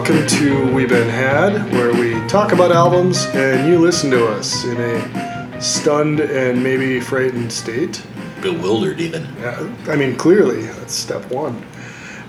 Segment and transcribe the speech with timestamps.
[0.00, 4.64] welcome to We've Been Had, where we talk about albums and you listen to us
[4.64, 8.02] in a stunned and maybe frightened state.
[8.40, 9.24] Bewildered, even.
[9.38, 11.62] Yeah, I mean, clearly, that's step one.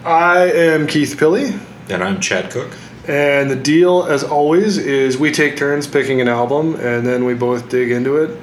[0.04, 1.57] I am Keith Pilley,
[1.88, 2.73] And I'm Chad Cook.
[3.07, 7.36] and the deal, as always, is we take turns picking an album and then we
[7.36, 8.38] both dig into it.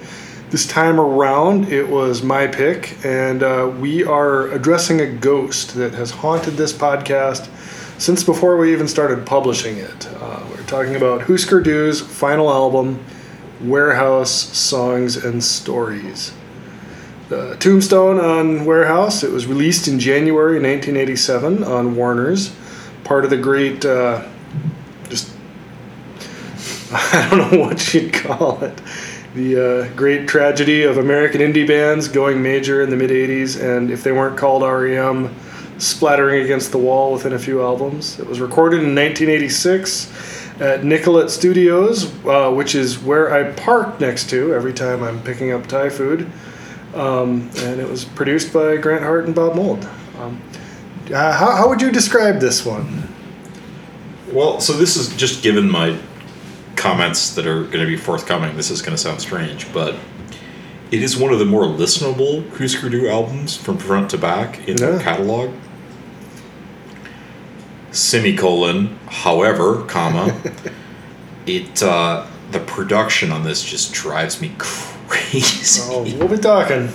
[0.49, 5.93] This time around, it was my pick, and uh, we are addressing a ghost that
[5.93, 7.51] has haunted this podcast
[7.99, 10.09] since before we even started publishing it.
[10.21, 13.05] Uh, we're talking about Husker Du's final album,
[13.61, 16.33] Warehouse Songs and Stories.
[17.29, 22.55] The Tombstone on Warehouse, it was released in January 1987 on Warner's,
[23.03, 24.27] part of the great, uh,
[25.09, 25.35] just,
[26.93, 28.81] I don't know what you'd call it
[29.35, 33.91] the uh, great tragedy of American indie bands going major in the mid 80s, and
[33.91, 35.35] if they weren't called REM,
[35.79, 38.19] splattering against the wall within a few albums.
[38.19, 44.29] It was recorded in 1986 at Nicollet Studios, uh, which is where I park next
[44.31, 46.31] to every time I'm picking up Thai food.
[46.95, 49.89] Um, and it was produced by Grant Hart and Bob Mould.
[50.19, 50.43] Um,
[51.13, 53.09] uh, how, how would you describe this one?
[54.33, 55.97] Well, so this is just given my
[56.77, 58.57] comments that are going to be forthcoming.
[58.57, 59.97] This is going to sound strange, but
[60.91, 62.43] it is one of the more listenable
[62.91, 64.91] Du albums from front to back in Yeah.
[64.91, 65.51] their catalog.
[67.99, 70.41] Semicolon, however, comma,
[71.47, 75.83] it uh, the production on this just drives me crazy.
[75.93, 76.89] Oh, we'll be talking.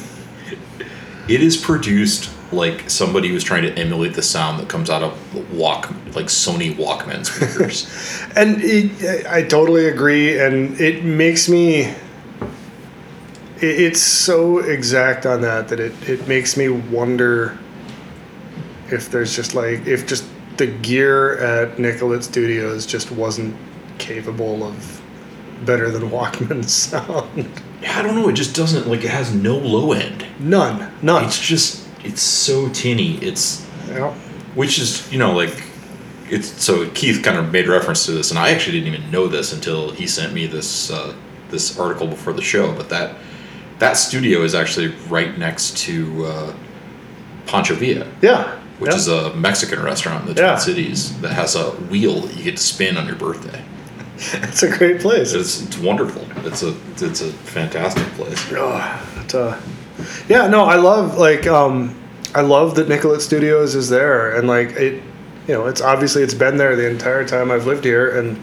[1.27, 5.53] It is produced like somebody was trying to emulate the sound that comes out of
[5.53, 7.88] walk like Sony Walkman speakers.
[8.35, 11.81] And it, I totally agree, and it makes me.
[11.81, 11.95] it-
[13.61, 17.57] It's so exact on that that it, it makes me wonder
[18.91, 20.25] if there's just like if just
[20.58, 23.56] the gear at Nicollet Studios just wasn't
[23.97, 25.02] capable of
[25.66, 27.50] better than Walkman's sound.
[27.81, 28.30] Yeah, I don't know.
[28.30, 30.25] It just doesn't like it has no low end.
[30.40, 31.25] None, none.
[31.25, 33.18] It's just it's so tinny.
[33.18, 34.14] It's Yeah.
[34.56, 35.64] which is you know like
[36.30, 39.28] it's so Keith kind of made reference to this, and I actually didn't even know
[39.28, 41.14] this until he sent me this uh,
[41.50, 42.74] this article before the show.
[42.74, 43.16] But that
[43.80, 46.53] that studio is actually right next to uh,
[47.46, 48.59] Pancho Villa, Yeah.
[48.79, 48.97] Which yeah.
[48.97, 50.57] is a Mexican restaurant in the Twin Yeah.
[50.57, 53.63] Cities that has a wheel that you get to spin on your birthday.
[54.17, 55.34] it's a great place.
[55.34, 56.25] It's it's wonderful.
[56.45, 58.39] It's a it's a fantastic place.
[58.51, 59.59] Oh,
[60.28, 61.95] yeah, no, I love like um,
[62.35, 65.03] I love that Nicollet Studios is there, and like it,
[65.47, 68.40] you know, it's obviously it's been there the entire time I've lived here, and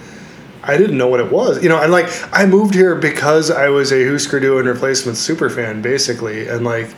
[0.63, 3.69] I didn't know what it was, you know, and like I moved here because I
[3.69, 6.95] was a Husker Du and replacement super fan, basically, and like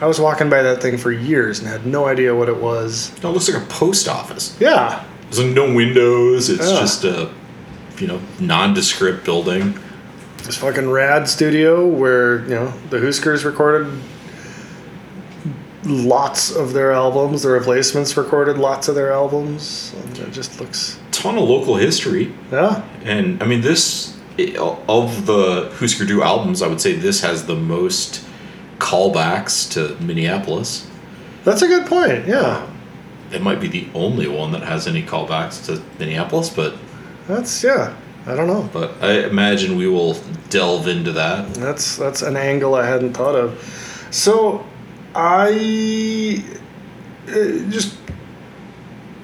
[0.00, 3.12] I was walking by that thing for years and had no idea what it was.
[3.22, 4.56] No, it looks like a post office.
[4.60, 6.50] Yeah, There's like no windows.
[6.50, 6.80] It's Yeah.
[6.80, 7.30] just a
[7.98, 9.78] you know nondescript building.
[10.42, 13.86] this fucking rad studio where you know the Huskers recorded
[15.84, 17.42] lots of their albums.
[17.42, 19.94] The Replacements recorded lots of their albums.
[20.04, 24.12] And it just looks Ton of local history, yeah, and I mean this
[24.88, 26.60] of the Husker Du albums.
[26.60, 28.22] I would say this has the most
[28.78, 30.88] callbacks to Minneapolis.
[31.44, 32.26] that's a good point.
[32.26, 32.66] Yeah,
[33.32, 36.74] It might be the only one that has any callbacks to Minneapolis, but
[37.26, 37.94] that's yeah.
[38.26, 38.68] I don't know.
[38.72, 40.14] but I imagine we will
[40.48, 41.52] delve into that.
[41.54, 44.08] That's that's an angle I hadn't thought of.
[44.10, 44.64] So
[45.14, 46.42] I
[47.28, 47.96] uh, just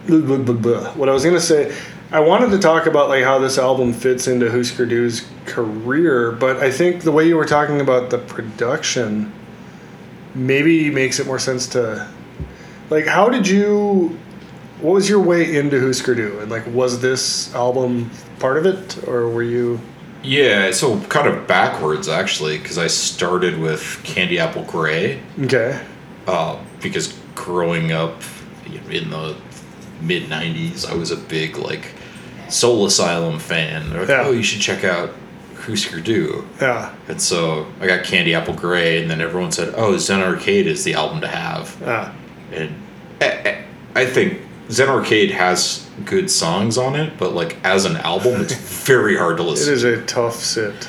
[0.09, 1.75] what I was gonna say.
[2.13, 6.57] I wanted to talk about like how this album fits into Husker Du's career, but
[6.57, 9.33] I think the way you were talking about the production
[10.35, 12.09] maybe makes it more sense to
[12.91, 14.17] like how did you
[14.81, 19.07] what was your way into Husker Du and like was this album part of it
[19.09, 19.81] or were you
[20.23, 25.21] Yeah, so kind of backwards actually, because I started with Candy Apple Gray.
[25.43, 25.81] okay
[26.27, 28.23] uh, because growing up
[28.91, 29.37] in the
[30.03, 31.93] mid 90s i was a big like
[32.49, 34.23] soul asylum fan like, Yeah.
[34.25, 35.11] oh you should check out
[35.61, 36.95] husker du yeah.
[37.09, 40.85] And so i got candy apple gray and then everyone said oh zen arcade is
[40.85, 41.81] the album to have.
[41.85, 42.15] Ah
[42.53, 42.75] and
[43.21, 43.65] I,
[43.95, 44.41] I think
[44.71, 48.55] zen arcade has good songs on it but like as an album it's
[48.87, 50.89] very hard to listen it is a tough sit.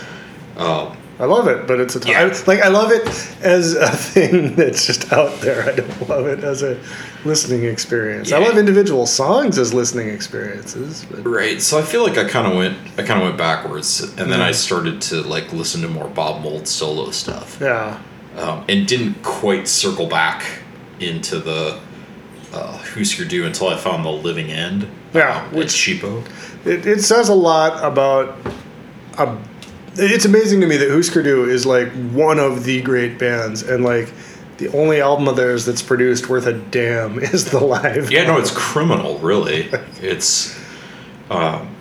[0.58, 2.12] um, I love it, but it's a time.
[2.12, 2.44] Yeah.
[2.48, 3.08] Like I love it
[3.44, 5.70] as a thing that's just out there.
[5.72, 6.80] I don't love it as a
[7.24, 8.32] listening experience.
[8.32, 11.06] I love individual songs as listening experiences.
[11.10, 11.62] But Right.
[11.62, 14.42] So I feel like I kind of went I kind of went backwards and then.
[14.42, 17.60] I started to like listen to more Bob Mould solo stuff.
[17.62, 18.00] yeah,
[18.38, 20.44] Um, and didn't quite circle back
[21.00, 21.80] into the
[22.52, 24.88] uh, Husker Du until I found the Living End.
[25.14, 26.26] Yeah, um, which- cheapo.
[26.66, 28.36] It, it says a lot about.
[29.18, 29.38] A,
[29.96, 33.84] it's amazing to me that Husker Du is like one of the great bands, and
[33.84, 34.12] like
[34.58, 38.12] the only album of theirs that's produced worth a damn is the live.
[38.12, 39.70] Yeah, no, it's criminal, really.
[40.02, 40.58] It's,
[41.30, 41.76] um,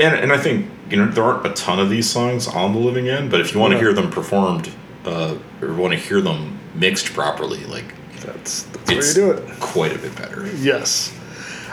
[0.00, 2.80] and and I think you know there aren't a ton of these songs on the
[2.80, 3.82] Living End, but if you want to Yeah.
[3.84, 4.70] hear them performed
[5.04, 9.60] uh, or want to hear them mixed properly, like that's, that's where you do it.
[9.60, 10.46] quite a bit better.
[10.56, 11.12] Yes.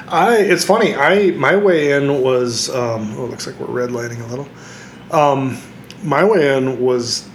[0.07, 0.37] I.
[0.37, 0.95] It's funny.
[0.95, 2.69] I my way in was.
[2.69, 4.47] Um, oh, it looks like we're redlining a little.
[5.11, 5.57] Um,
[6.03, 7.27] my way in was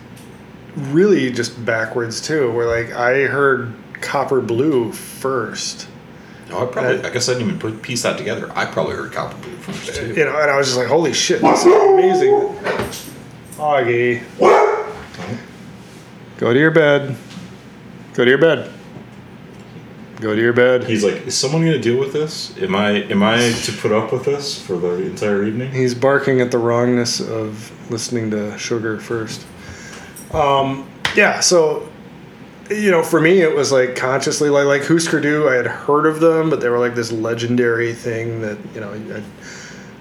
[0.77, 2.51] really just backwards too.
[2.53, 5.89] Where like I heard Copper Blue first.
[6.49, 8.51] No, I probably, I guess I didn't even put piece that together.
[8.55, 10.09] I probably heard Copper Blue first too.
[10.09, 12.33] You know, and I was just like, "Holy shit, this is amazing!"
[13.57, 14.23] Augie,
[16.39, 17.17] go to your bed.
[18.15, 18.71] Go to your bed.
[20.23, 20.85] Go to your bed.
[20.85, 22.57] He's like, is someone going to deal with this?
[22.59, 25.73] Am I am I to put up with this for the entire evening?
[25.73, 29.45] He's barking at the wrongness of listening to Sugar first.
[30.33, 31.89] Um, yeah, so
[32.71, 35.49] you know, for me, it was like consciously like like Husker Du.
[35.49, 39.23] I had heard of them, but they were like this legendary thing that you know.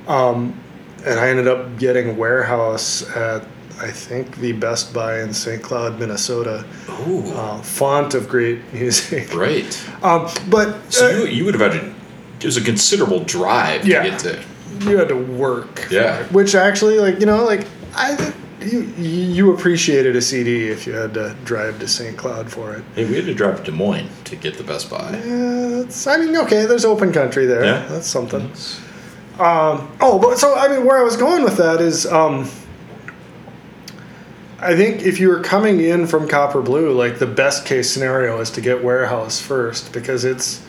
[0.07, 0.59] I, um,
[1.03, 3.43] and I ended up getting Warehouse at
[3.81, 5.61] I think the Best Buy in St.
[5.61, 6.63] Cloud, Minnesota.
[6.87, 9.33] Oh, Uh, font of great music.
[9.35, 9.71] right.
[10.03, 11.87] Um, but So uh, you you would have had to.
[12.39, 14.03] It was a considerable drive Yeah.
[14.03, 14.39] to get to.
[14.89, 15.87] you had to work.
[15.91, 16.19] Yeah.
[16.21, 20.93] it, which actually, like you know, like I you you appreciated a CD if you
[20.93, 22.15] had to drive to St.
[22.17, 22.83] Cloud for it.
[22.95, 25.09] Hey, we had to drive to Des Moines to get the Best Buy.
[25.25, 27.63] Yeah, it's, I mean, okay, there's open country there.
[27.65, 27.85] Yeah.
[27.89, 28.51] That's something.
[29.39, 32.47] Um, oh, but so I mean, where I was going with that is, um,
[34.61, 38.39] I think if you were coming in from Copper Blue, like the best case scenario
[38.39, 40.61] is to get Warehouse first because it's,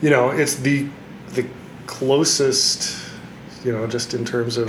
[0.00, 0.88] you know, it's the
[1.30, 1.46] the
[1.86, 2.96] closest,
[3.64, 4.68] you know, just in terms of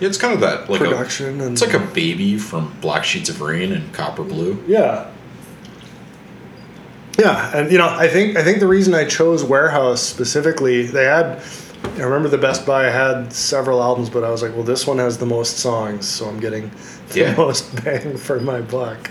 [0.00, 0.84] Yeah, it's kind of that like a.
[0.84, 4.62] production and It's like a baby from Black Sheets of Rain and Copper Blue.
[4.66, 5.10] Yeah.
[7.18, 11.04] Yeah, and you know, I think I think the reason I chose Warehouse specifically, they
[11.04, 11.42] had
[11.98, 14.98] I remember the Best Buy had several albums, but I was like, well, this one
[14.98, 16.70] has the most songs, so I'm getting
[17.10, 17.34] the Yeah.
[17.36, 19.10] most bang for my buck.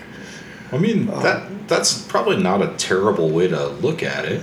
[0.71, 4.41] I mean, Uh, that that's probably not a terrible way to look at it.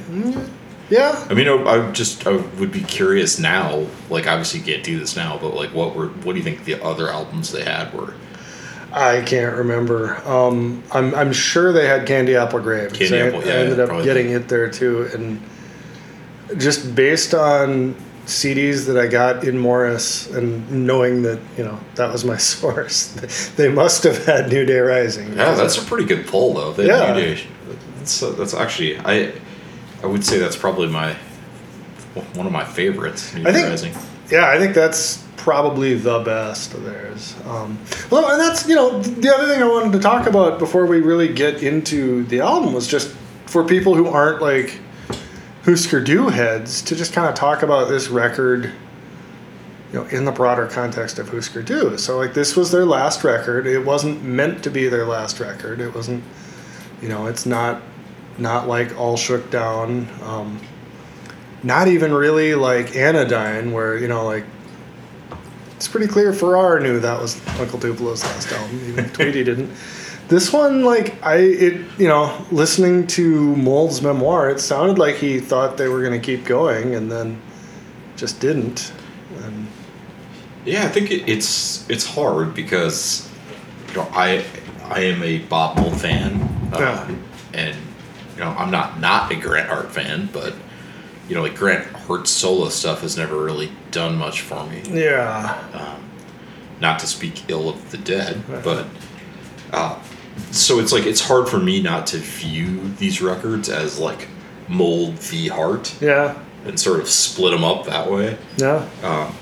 [0.90, 1.24] Yeah.
[1.30, 3.86] I mean, I, I just I would be curious now.
[4.10, 6.64] Like, obviously, you can't do this now, but like, what were what do you think
[6.64, 8.14] the other albums they had were?
[8.92, 10.16] I can't remember.
[10.28, 12.86] Um, I'm I'm sure they had Candy Apple Gray.
[12.88, 14.04] 'cause Candy I, Apple, I yeah, ended up probably.
[14.04, 15.40] getting it there too, and
[16.58, 22.10] just based on CDs that I got in Morris and knowing that you know that
[22.12, 23.12] was my source,
[23.56, 25.28] they must have had New Day Rising.
[25.36, 26.72] Yeah, that's a pretty good pull, though.
[26.72, 27.12] They Yeah.
[27.14, 27.42] New Day.
[27.98, 29.32] That's uh, that's actually I
[30.02, 31.14] I would say that's probably my
[32.34, 33.34] one of my favorites.
[33.34, 33.94] New I Day think- Rising.
[34.30, 37.34] Yeah, I think that's probably the best of theirs.
[37.46, 37.78] Um,
[38.10, 41.00] well, and that's you know the other thing I wanted to talk about before we
[41.00, 43.14] really get into the album was just
[43.46, 44.80] for people who aren't like
[45.64, 48.72] Husker Du heads to just kind of talk about this record,
[49.92, 51.96] you know, in the broader context of Husker Du.
[51.96, 53.66] So like this was their last record.
[53.66, 55.80] It wasn't meant to be their last record.
[55.80, 56.22] It wasn't,
[57.00, 57.80] you know, it's not
[58.36, 60.06] not like All Shook Down.
[60.22, 60.60] Um,
[61.62, 64.44] not even really like Anodyne, where you know, like
[65.76, 69.70] it's pretty clear Farrar knew that was Uncle Tupelo's last album, even Tweedy didn't.
[70.28, 75.38] This one, like I, it you know, listening to Mould's memoir, it sounded like he
[75.38, 77.40] thought they were going to keep going, and then
[78.16, 78.92] just didn't.
[79.42, 79.66] And
[80.64, 83.28] Yeah, I think it, it's it's hard because
[83.88, 84.44] you know I
[84.84, 86.40] I am a Bob Mould fan,
[86.72, 87.14] uh, Yeah.
[87.52, 87.76] and
[88.36, 90.54] you know I'm not not a Grant Hart fan, but
[91.28, 94.82] you know like Grant Hart's solo stuff has never really done much for me.
[94.90, 96.02] yeah, Um,
[96.80, 98.86] not to speak ill of the dead, but
[99.72, 99.98] uh,
[100.50, 104.28] so it's like it's hard for me not to view these records as like
[104.68, 105.94] Mould v Hart.
[106.00, 109.34] yeah, and sort of split them up that way yeah, um,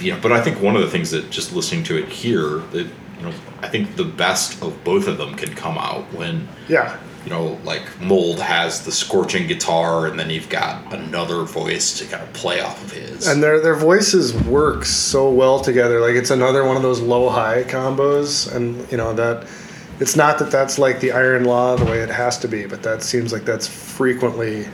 [0.00, 2.58] you know, but I think one of the things that just listening to it here,
[2.72, 2.86] that
[3.18, 6.98] you know, I think the best of both of them can come out when yeah,
[7.24, 12.06] you know, like Mould has the scorching guitar, and then you've got another voice to
[12.06, 13.26] kind of play off of his.
[13.26, 16.00] and their their voices work so well together.
[16.00, 19.46] Like it's another one of those low high combos, and you know that
[20.00, 22.82] it's not that that's like the iron law the way it has to be, but
[22.82, 24.66] that seems like that's frequently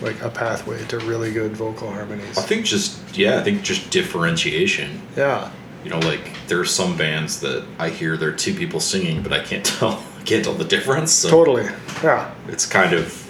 [0.00, 2.38] like a pathway to really good vocal harmonies.
[2.38, 5.02] I think just yeah, I think just differentiation.
[5.16, 5.50] Yeah,
[5.84, 9.22] You know, like there are some bands that I hear there are two people singing,
[9.22, 11.12] but I can't tell I can't tell the difference.
[11.12, 11.64] So totally.
[12.02, 13.28] Yeah, it's kind of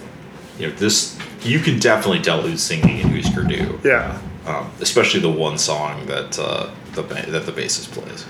[0.59, 3.79] you know this you can definitely tell who's singing and who's Purdue.
[3.83, 4.19] Yeah.
[4.45, 8.25] Um, especially the one song that uh, the that the bassist plays.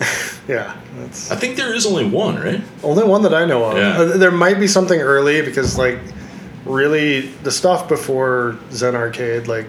[0.48, 0.76] Yeah.
[0.98, 2.60] That's I think there is only one, right?
[2.82, 3.76] only one that I know of.
[3.76, 3.96] Yeah.
[4.00, 6.00] Uh, there might be something early because like
[6.64, 9.66] really the stuff before Zen Arcade like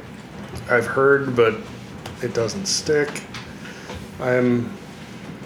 [0.71, 1.55] I've heard but
[2.23, 3.23] it doesn't stick.
[4.19, 4.71] I'm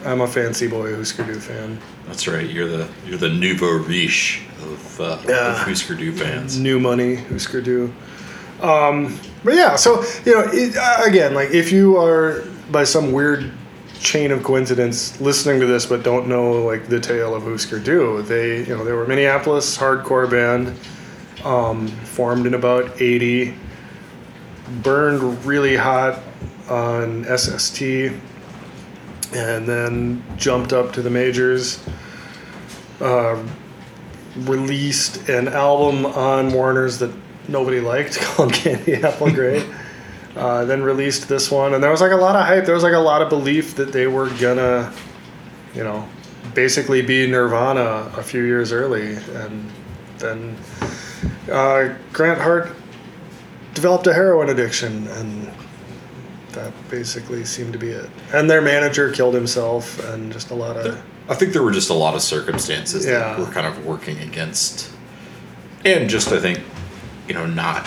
[0.05, 1.77] I'm a fancy boy Husker Du fan.
[2.07, 2.50] That's right.
[2.50, 5.51] You're the you're the nouveau riche of, uh, Yeah.
[5.51, 6.57] of Husker Du fans.
[6.57, 7.93] New money Husker Du.
[8.62, 13.12] Um, but yeah, so you know, it, uh, again, like if you are by some
[13.12, 13.51] weird
[14.00, 18.22] chain of coincidence listening to this but don't know like the tale of Husker Du,
[18.24, 20.77] they you know they were a Minneapolis hardcore band,
[21.46, 23.56] um, formed in about eighty,
[24.82, 26.22] burned really hot
[26.70, 27.82] on SST,
[29.34, 31.84] and then jumped up to the majors.
[33.00, 33.42] Uh,
[34.39, 37.12] released an album on Warner's that
[37.48, 39.66] nobody liked called Candy Apple Gray.
[40.38, 42.65] Uh, then released this one, and there was like a lot of hype.
[42.65, 44.94] There was like a lot of belief that they were gonna,
[45.74, 46.08] you know,
[46.53, 49.70] basically be Nirvana a few years early, and
[50.20, 50.56] then
[51.51, 52.72] uh, Grant Hart
[53.74, 55.51] developed a heroin addiction, and
[56.53, 58.10] that basically seemed to be it.
[58.34, 61.89] And their manager killed himself, and just a lot of I think there were just
[61.89, 63.20] a lot of circumstances Yeah.
[63.20, 64.89] that were kind of working against,
[65.84, 66.62] and just I think,
[67.27, 67.86] you know, not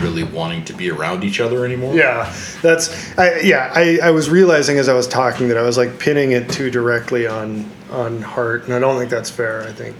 [0.00, 1.94] really wanting to be around each other anymore.
[1.94, 3.72] Yeah, that's I, yeah.
[3.74, 6.70] I, I was realizing as I was talking that I was like pinning it too
[6.70, 9.62] directly on on Hart, and I don't think that's fair.
[9.62, 9.96] I think,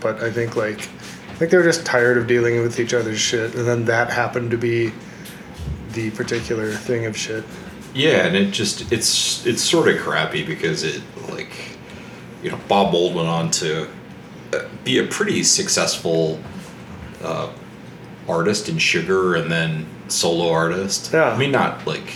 [0.00, 3.20] but I think like I think they were just tired of dealing with each other's
[3.20, 4.92] shit, and then that happened to be
[5.92, 7.44] the particular thing of shit.
[7.94, 11.78] Yeah, and it just it's it's sort of crappy because it like
[12.42, 13.88] you know Bob Mould went on to
[14.52, 16.40] uh, be a pretty successful
[17.22, 17.50] uh,
[18.28, 21.10] artist in Sugar and then solo artist.
[21.12, 21.30] Yeah.
[21.30, 22.12] I mean not like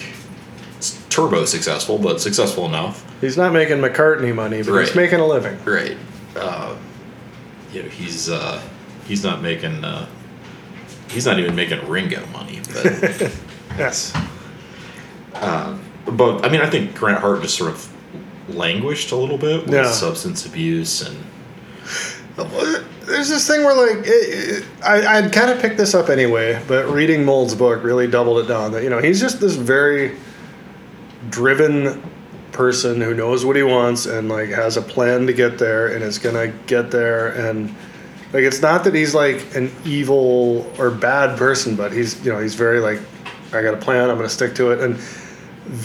[1.10, 3.04] turbo successful, but successful enough.
[3.20, 5.58] He's not making McCartney money, but he's making a living.
[5.64, 5.96] Right.
[6.36, 6.76] Uh,
[7.72, 8.60] you know he's uh,
[9.06, 10.06] he's not making uh,
[11.10, 13.32] he's not even making Ringo money, but.
[13.78, 14.12] Yes.
[15.32, 17.88] but I mean, I think Grant Hart just sort of
[18.54, 19.90] languished a little bit with Yeah.
[19.90, 21.16] substance abuse and
[22.36, 26.62] There's this thing where like it, it, I I'd kind of picked this up anyway,
[26.66, 28.72] but reading Mould's book really doubled it down.
[28.72, 30.16] That you know he's just this very
[31.28, 32.02] driven
[32.52, 36.02] person who knows what he wants and like has a plan to get there and
[36.02, 37.74] is gonna get there and
[38.32, 42.38] like it's not that he's like an evil or bad person, but he's you know
[42.38, 43.00] he's very like
[43.52, 44.96] I got a plan, I'm gonna stick to it and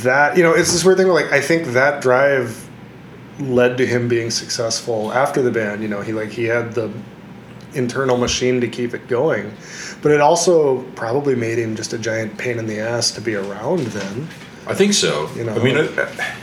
[0.03, 2.66] that you know it's this weird thing where like I think that drive
[3.39, 5.81] led to him being successful after the band.
[5.81, 6.91] You know, he like he had the
[7.73, 9.51] internal machine to keep it going,
[10.01, 13.35] but it also probably made him just a giant pain in the ass to be
[13.35, 13.79] around.
[13.87, 14.27] Then,
[14.65, 15.29] I think so.
[15.35, 15.53] You know.
[15.53, 16.33] I mean, uh,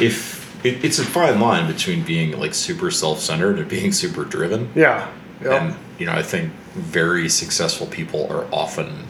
[0.00, 4.70] if it, it's a fine line between being like super self-centered and being super driven,
[4.74, 5.10] yeah,
[5.42, 5.62] yep.
[5.62, 9.06] and you know, I think very successful people are often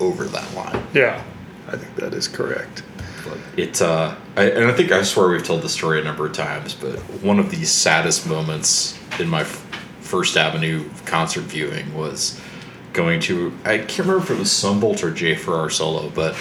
[0.00, 0.86] over that line.
[0.94, 1.22] yeah,
[1.68, 2.82] I think that is correct.
[3.24, 6.26] But it, uh, I, and I think I swear we've told the story a number
[6.26, 9.66] of times, but one of the saddest moments in my f-
[10.00, 12.40] First Avenue concert viewing was
[12.92, 16.34] going to, I can't remember if it was Son Volt or Jay Farrar solo, but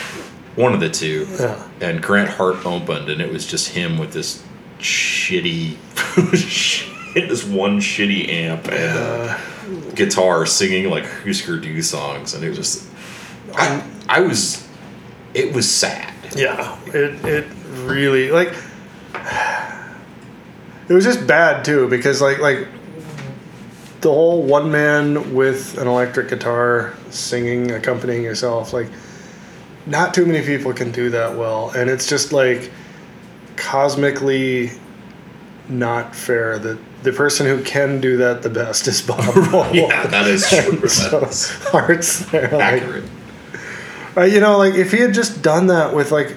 [0.55, 1.27] one of the two.
[1.39, 1.67] Yeah.
[1.81, 4.43] And Grant Hart opened, and it was just him with this
[4.79, 5.77] shitty,
[7.13, 9.37] this one shitty amp and uh,
[9.95, 12.89] guitar singing like Husker Du songs, and it was just,
[13.55, 14.67] I, I was,
[15.33, 16.13] it was sad.
[16.35, 17.47] Yeah, it it
[17.85, 18.53] really like
[20.87, 22.67] it was just bad too because like like
[24.01, 28.87] the whole one man with an electric guitar singing accompanying yourself like
[29.85, 32.71] not too many people can do that well and it's just like
[33.55, 34.71] cosmically
[35.67, 39.19] not fair that the person who can do that the best is Bob.
[39.73, 40.87] Yeah, that is true.
[40.89, 43.05] So That's Hart's there like, accurate.
[44.17, 46.35] Uh, you know, like if he had just done that with like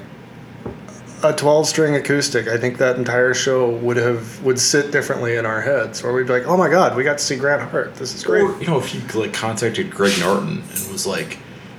[1.22, 5.46] a 12 string acoustic, I think that entire show would have would sit differently in
[5.46, 7.94] our heads, where we'd be like, "Oh my God, we got to see Grant Hart.
[7.94, 11.38] This is great." Or you know, if you like contacted Greg Norton and was like,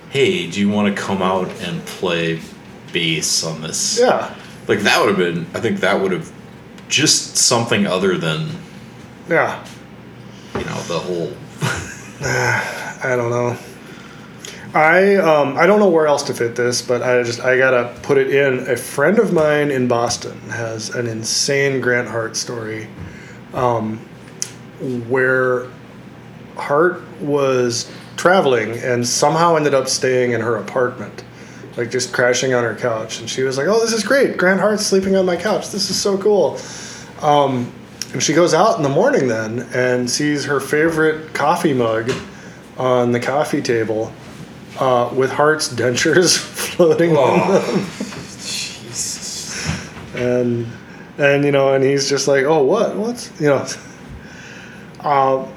[0.09, 2.41] "Hey, do you want to come out and play
[2.91, 4.33] bass on this?" Yeah,
[4.67, 5.45] Like that would have been.
[5.53, 6.31] I think that would have
[6.87, 8.49] just something other than
[9.29, 9.65] yeah.
[10.55, 11.33] you know the whole.
[12.25, 13.57] I don't know.
[14.73, 17.95] I um, I don't know where else to fit this, but I just I gotta
[18.01, 18.67] put it in.
[18.67, 22.87] A friend of mine in Boston has an insane Grant Hart story,
[23.53, 23.99] um,
[25.07, 25.67] where
[26.55, 31.23] Hart was traveling and somehow ended up staying in her apartment,
[31.77, 33.19] like just crashing on her couch.
[33.19, 34.37] And she was like, "Oh, this is great!
[34.37, 35.69] Grant Hart's sleeping on my couch.
[35.69, 36.59] This is so cool."
[37.21, 37.71] Um,
[38.11, 42.11] and she goes out in the morning then and sees her favorite coffee mug
[42.75, 44.11] on the coffee table
[44.79, 46.37] uh, with Hart's dentures
[46.75, 47.59] floating in Oh.
[47.59, 47.85] them.
[48.83, 49.67] Jesus.
[50.15, 50.67] and
[51.17, 53.65] and you know and he's just like oh what what's you know
[55.07, 55.47] um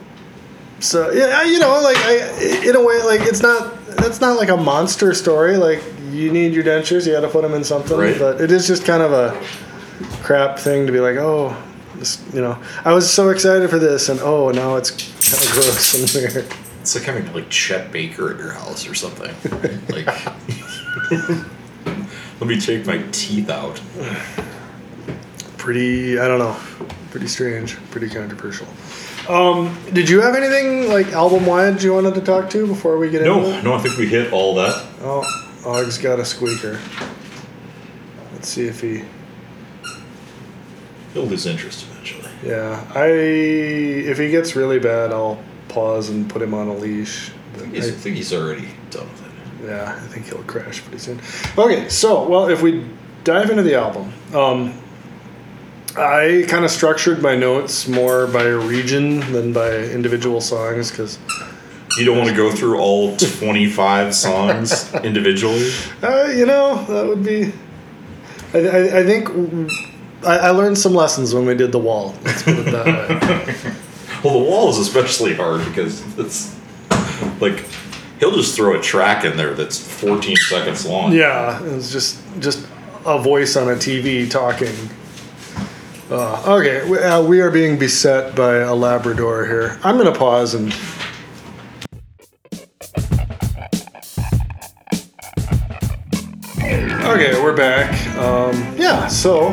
[0.80, 4.48] so yeah you know like I, in a way like it's not that's not like
[4.50, 7.96] a monster story like you need your dentures you got to put them in something
[7.98, 8.18] Right.
[8.18, 9.32] but it is just kind of a
[10.22, 11.56] crap thing to be like oh
[11.96, 15.52] this, you know i was so excited for this and oh now it's kind of
[15.52, 16.46] gross and weird
[16.86, 19.34] It's like having like Chet Baker at your house or something.
[19.88, 20.06] like,
[22.40, 23.80] let me take my teeth out.
[25.58, 26.56] pretty i don't know
[27.10, 28.68] pretty strange pretty controversial
[29.28, 33.10] um, did you have anything like album wide you wanted to talk to before we
[33.10, 33.64] get into No, it?
[33.64, 34.86] no, I think we hit all that.
[35.00, 35.24] Oh,
[35.64, 36.78] Og's got a squeaker.
[38.32, 39.02] Let's see if he.
[41.14, 42.30] He'll lose interest eventually.
[42.44, 43.06] Yeah, I.
[43.08, 45.42] If he gets really bad, I'll
[45.76, 47.30] pause and put him on a leash.
[47.54, 49.66] But He's, I I, think he's already done with it.
[49.68, 51.20] yeah, I think he'll crash pretty soon.
[51.58, 52.84] Okay, so well, if we
[53.24, 54.72] dive into the album, um,
[55.96, 61.18] I kind of structured my notes more by region than by individual songs because
[61.98, 65.70] You don't want to go through all 25 songs individually.
[66.02, 67.52] Uh, you know, that would be.
[68.54, 69.28] I, I, I think
[70.24, 72.14] I, I learned some lessons when we did the wall.
[72.24, 73.74] Let's put it that way.
[74.24, 76.56] Well, the wall is especially hard because it's
[77.40, 77.64] like
[78.18, 81.12] he'll just throw a track in there that's 14 seconds long.
[81.12, 82.66] yeah, it's just just
[83.04, 84.74] a voice on a TV talking.
[86.10, 89.78] Uh, okay, we, uh, we are being beset by a Labrador here.
[89.82, 90.72] I'm gonna pause and.
[96.62, 97.90] Okay, we're back.
[98.18, 99.50] Um, yeah, so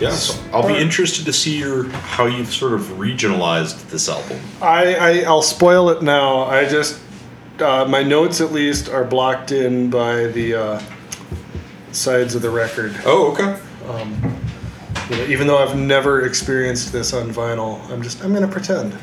[0.00, 4.38] Yeah, so I'll be interested to see your how you've sort of regionalized this album.
[4.60, 6.42] I, I I'll spoil it now.
[6.44, 7.00] I just
[7.60, 10.82] uh, my notes at least are blocked in by the uh,
[11.92, 12.94] sides of the record.
[13.04, 13.58] Oh, okay.
[15.08, 18.96] You know, even though I've never experienced this on vinyl, I'm just I'm gonna pretend.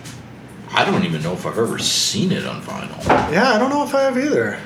[0.72, 3.04] I don't even know if I've ever seen it on vinyl.
[3.32, 4.60] Yeah, I don't know if I have either.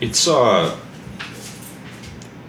[0.00, 0.76] It's uh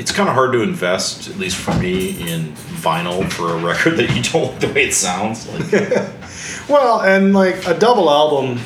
[0.02, 3.98] it's kind of hard to invest, at least for me, in vinyl for a record
[3.98, 5.48] that you don't like the way it sounds.
[5.48, 5.72] Like,
[6.68, 8.60] Well, and like a double album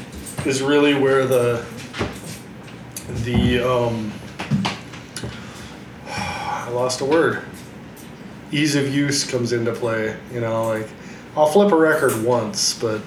[0.46, 1.66] is really where the
[3.26, 4.14] the um
[6.08, 7.44] I lost a word.
[8.54, 10.16] Ease of use comes into play.
[10.34, 10.88] You know, like
[11.36, 13.02] I'll flip a record once, but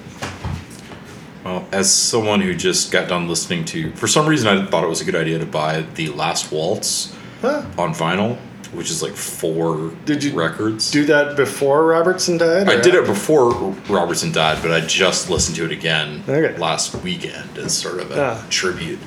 [1.43, 4.87] well, as someone who just got done listening to, for some reason, I thought it
[4.87, 8.37] was a good idea to buy the Last Waltz huh, on vinyl,
[8.73, 10.91] which is like four Did you records.
[10.91, 12.69] do that before Robertson died?
[12.69, 13.13] I or did it after?
[13.13, 13.51] before
[13.89, 16.57] Robertson died, but I just listened to it again Okay.
[16.57, 18.45] last weekend as sort of a Ah.
[18.49, 18.99] tribute.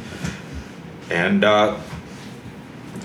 [1.10, 1.76] And uh,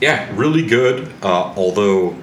[0.01, 1.11] yeah, really good.
[1.21, 2.15] Uh, although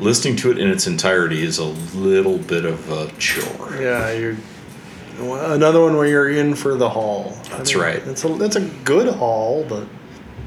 [0.00, 3.76] listening to it in its entirety is a little bit of a chore.
[3.80, 4.36] Yeah, you're
[5.20, 7.36] another one where you're in for the haul.
[7.50, 7.96] That's right.
[8.06, 9.86] It's a it's a good haul, but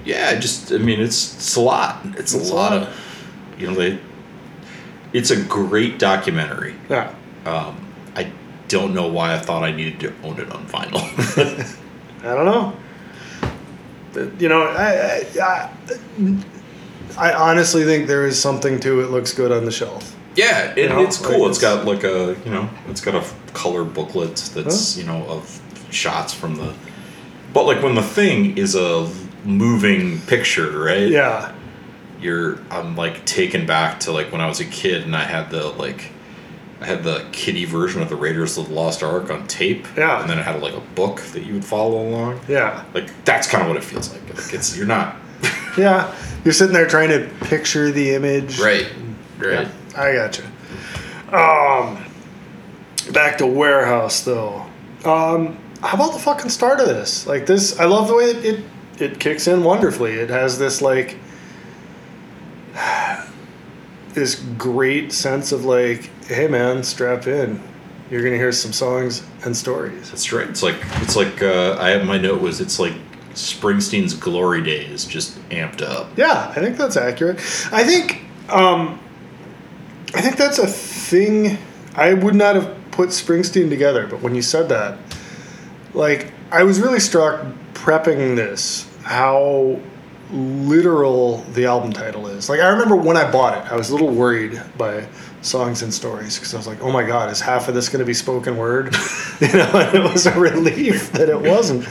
[0.06, 2.02] Yeah, just I mean, it's it's a lot.
[2.18, 2.82] It's, It's a a lot, lot.
[2.84, 4.00] of you know they.
[5.14, 6.74] It's a great documentary.
[6.90, 7.14] yeah.
[7.46, 7.78] Um,
[8.16, 8.32] I
[8.68, 10.98] don't know why I thought I needed to own it on vinyl.
[12.24, 12.74] I don't know.
[14.40, 15.70] You know, I, I,
[17.18, 19.10] I, I honestly think there is something to it.
[19.10, 20.16] Looks good on the shelf.
[20.36, 21.42] Yeah, it, You know, it's cool.
[21.42, 25.04] like it's it's- got like a you know, it's got a color booklet that's you
[25.04, 25.62] know of
[25.92, 26.74] shots from the.
[27.54, 29.08] But like when the thing is a
[29.44, 31.08] moving picture, right?
[31.10, 31.54] Yeah,
[32.22, 35.50] You're I'm like taken back to like when I was a kid and I had
[35.50, 36.12] the like.
[36.82, 39.88] I had the kiddie version of the Raiders of the Lost Ark on tape.
[39.96, 40.20] Yeah.
[40.20, 42.42] And then it had like a book that you would follow along.
[42.50, 44.22] yeah, Like that's kind of what it feels like.
[44.36, 45.16] Like it's you're not
[45.78, 46.14] yeah.
[46.44, 48.60] You're sitting there trying to picture the image.
[48.60, 48.86] right.
[49.40, 49.66] Right.
[49.94, 50.44] Yeah, I gotcha.
[51.32, 52.04] Um,
[53.14, 54.66] back to warehouse though.
[55.06, 57.26] Um, how about the fucking start of this?
[57.26, 58.64] Like this, I love the way it
[59.00, 60.14] it, kicks in wonderfully.
[60.14, 61.18] It has this like
[64.14, 67.62] this great sense of like, hey man, strap in.
[68.10, 70.12] You're gonna hear some songs and stories.
[70.12, 70.48] That's right.
[70.48, 72.94] It's like it's like uh, I have my note was it's like
[73.34, 76.16] Springsteen's glory days just amped up.
[76.18, 77.38] Yeah, I think that's accurate.
[77.72, 79.00] I think um,
[80.14, 81.58] I think that's a thing.
[81.96, 84.98] I would not have put Springsteen together, but when you said that,
[85.94, 89.80] like I was really struck prepping this how
[90.32, 92.50] literal the album title is.
[92.50, 95.06] Like I remember when I bought it, I was a little worried by
[95.42, 98.00] songs and stories because I was like, "Oh my god, is half of this going
[98.00, 98.96] to be spoken word?"
[99.40, 101.84] you know, and it was a relief that it wasn't.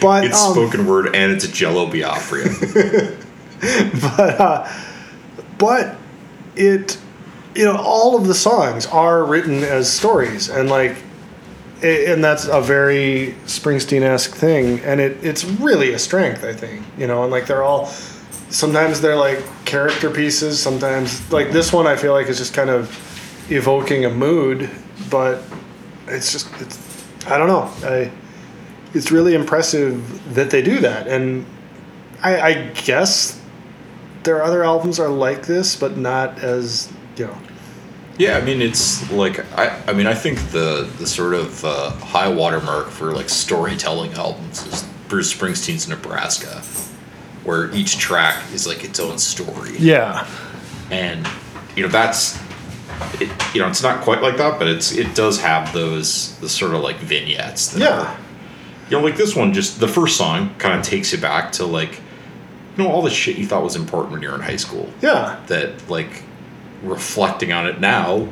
[0.00, 2.44] But It's um, spoken word and it's a Jello Biafra.
[4.16, 4.72] but uh,
[5.58, 5.96] but
[6.56, 6.98] it
[7.54, 10.96] you know all of the songs are written as stories and like
[11.82, 16.84] i- and that's a very Springsteen-esque thing and it it's really a strength I think
[16.98, 17.86] you know and like they're all
[18.50, 22.70] sometimes they're like character pieces sometimes like this one I feel like is just kind
[22.70, 22.90] of
[23.50, 24.70] evoking a mood
[25.10, 25.42] but
[26.06, 26.78] it's just it's
[27.26, 28.10] I don't know I
[28.94, 31.46] it's really impressive that they do that and
[32.22, 32.52] I, I
[32.84, 33.40] guess
[34.22, 37.36] their other albums are like this, but not as you know.
[38.18, 41.90] Yeah, I mean it's like I I mean I think the the sort of uh,
[41.92, 46.62] high watermark for like storytelling albums is Bruce Springsteen's Nebraska,
[47.44, 49.76] where each track is like its own story.
[49.78, 50.26] Yeah,
[50.90, 51.26] and
[51.76, 52.38] you know that's
[53.20, 56.48] it, you know it's not quite like that but it's it does have those the
[56.48, 58.00] sort of like vignettes that Yeah.
[58.02, 58.16] are,
[58.90, 61.64] you know like this one just the first song kind of takes you back to
[61.66, 61.94] like
[62.76, 64.88] you know all the shit you thought was important when you were in high school
[65.00, 66.22] yeah, that like
[66.82, 68.28] reflecting on it now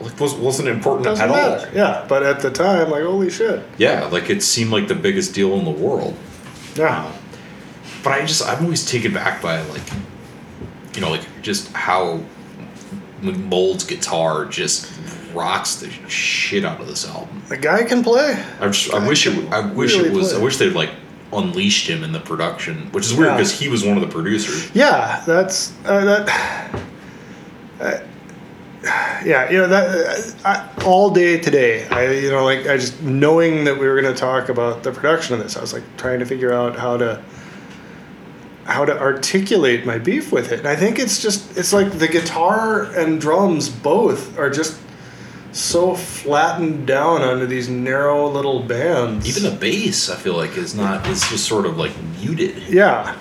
[0.00, 1.34] like was, wasn't important doesn't at
[1.64, 1.74] all.
[1.74, 3.64] Yeah, but at the time, like holy shit.
[3.78, 6.16] yeah like it seemed like the biggest deal in the world
[6.76, 7.10] Yeah,
[8.04, 9.82] but I just I'm always taken back by like
[10.94, 12.20] you know like just how
[13.22, 14.92] Mould's guitar just
[15.34, 17.42] rocks the shit out of this album.
[17.48, 18.42] the guy can play.
[18.60, 20.40] I, just, I wish it I wish Really it was play.
[20.40, 20.90] I wish they'd like
[21.32, 23.36] unleashed him in the production, which is weird Yeah.
[23.36, 24.70] because he was one of the producers.
[24.74, 26.82] Yeah, that's uh, that.
[27.80, 28.00] Uh,
[29.24, 31.86] yeah, you know that uh, I, all day today.
[31.88, 34.92] I you know like I just knowing that we were going to talk about the
[34.92, 37.22] production of this, I was like trying to figure out how to
[38.64, 40.60] how to articulate my beef with it.
[40.60, 44.78] And I think it's just it's like the guitar and drums both are just
[45.52, 49.26] so flattened down onto these narrow little bands.
[49.28, 52.56] Even the bass, I feel like, is not is just sort of like muted.
[52.68, 53.16] yeah,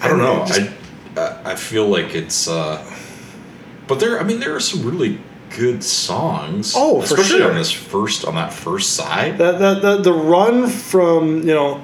[0.00, 0.46] I don't And know.
[0.46, 2.46] just- I I I feel like it's.
[2.46, 2.84] uh
[3.88, 5.18] But there, I mean, there are some really
[5.56, 6.74] good songs.
[6.76, 7.50] Oh, for especially sure.
[7.50, 9.38] on this first on that first side.
[9.38, 11.82] that that the, the run from you know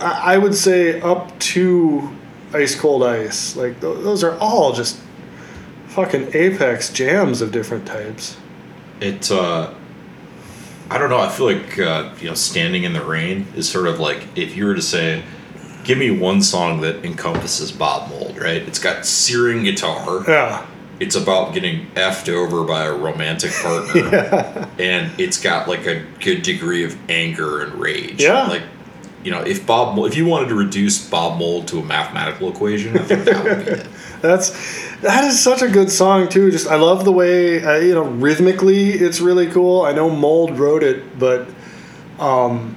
[0.00, 2.10] I, I would say up to
[2.52, 5.00] ice cold ice like th- those are all just
[5.88, 8.36] fucking apex jams of different types
[9.00, 9.72] It, uh,
[10.90, 11.18] I don't know.
[11.18, 14.56] I feel like uh, you know, standing in the rain is sort of like if
[14.56, 15.22] you were to say,
[15.84, 18.62] "Give me one song that encompasses Bob Mould." Right?
[18.62, 20.24] It's got searing guitar.
[20.28, 20.66] yeah
[20.98, 26.42] It's about getting effed over by a romantic partner, and it's got like a good
[26.42, 28.22] degree of anger and rage.
[28.22, 28.46] Yeah.
[28.46, 28.62] Like,
[29.22, 32.96] you know, if Bob, if you wanted to reduce Bob Mould to a mathematical equation,
[32.96, 33.86] I think that would be it.
[34.22, 34.50] that's
[35.00, 38.04] that is such a good song too just i love the way uh, you know
[38.04, 41.46] rhythmically it's really cool i know mould wrote it but
[42.18, 42.76] um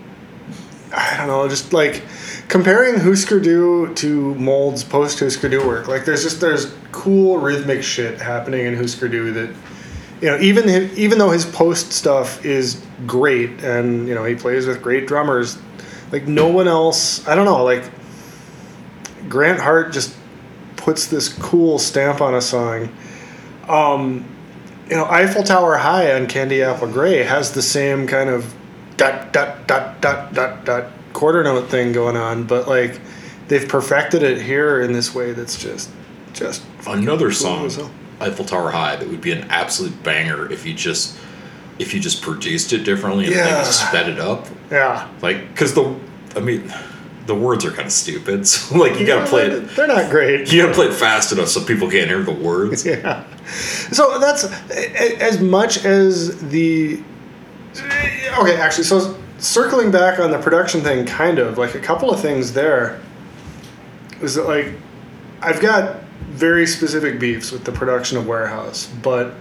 [0.93, 2.03] i don't know just like
[2.49, 7.81] comparing husker du to mould's post husker du work like there's just there's cool rhythmic
[7.81, 9.49] shit happening in husker du that
[10.21, 14.65] you know even even though his post stuff is great and you know he plays
[14.65, 15.57] with great drummers
[16.11, 17.89] like no one else i don't know like
[19.29, 20.15] grant hart just
[20.89, 22.89] puts this cool stamp on a song.
[23.67, 24.25] Um,
[24.89, 28.55] you know, Eiffel Tower High on Candy Apple Gray has the same kind of
[28.97, 32.99] dot dot dot dot dot dot quarter note thing going on, but like
[33.47, 35.89] they've perfected it here in this way that's just
[36.33, 37.91] just Another cool song.
[38.21, 41.17] Eiffel Tower High, that would be an absolute banger if you just
[41.79, 43.63] if you just produced it differently and Yeah.
[43.63, 44.45] sped it up.
[44.69, 45.07] Yeah.
[45.21, 45.95] Like, because the,
[46.35, 46.71] I mean,
[47.25, 48.45] the words are kind of stupid.
[48.47, 49.69] So like, you gotta play it.
[49.75, 50.51] They're not great.
[50.51, 52.85] You gotta play it fast enough so people can't hear the words.
[52.85, 53.23] Yeah.
[53.91, 54.43] So that's
[55.21, 57.01] as much as the.
[58.39, 62.19] Okay, actually, so circling back on the production thing, kind of like a couple of
[62.19, 62.99] things there.
[64.21, 64.73] Is that like,
[65.41, 69.33] I've got very specific beefs with the production of Warehouse, but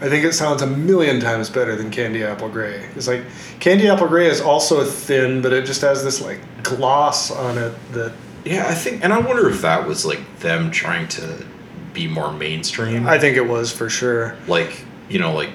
[0.00, 2.88] I think it sounds a million times better than Candy Apple Gray.
[2.96, 3.24] It's like
[3.60, 7.74] Candy Apple Gray is also thin, but it just has this like gloss on it
[7.92, 8.12] that
[8.44, 11.44] Yeah, I think, and I wonder if that was like them trying to
[11.92, 13.06] be more mainstream.
[13.06, 14.36] I think it was for sure.
[14.46, 15.50] like, you know, like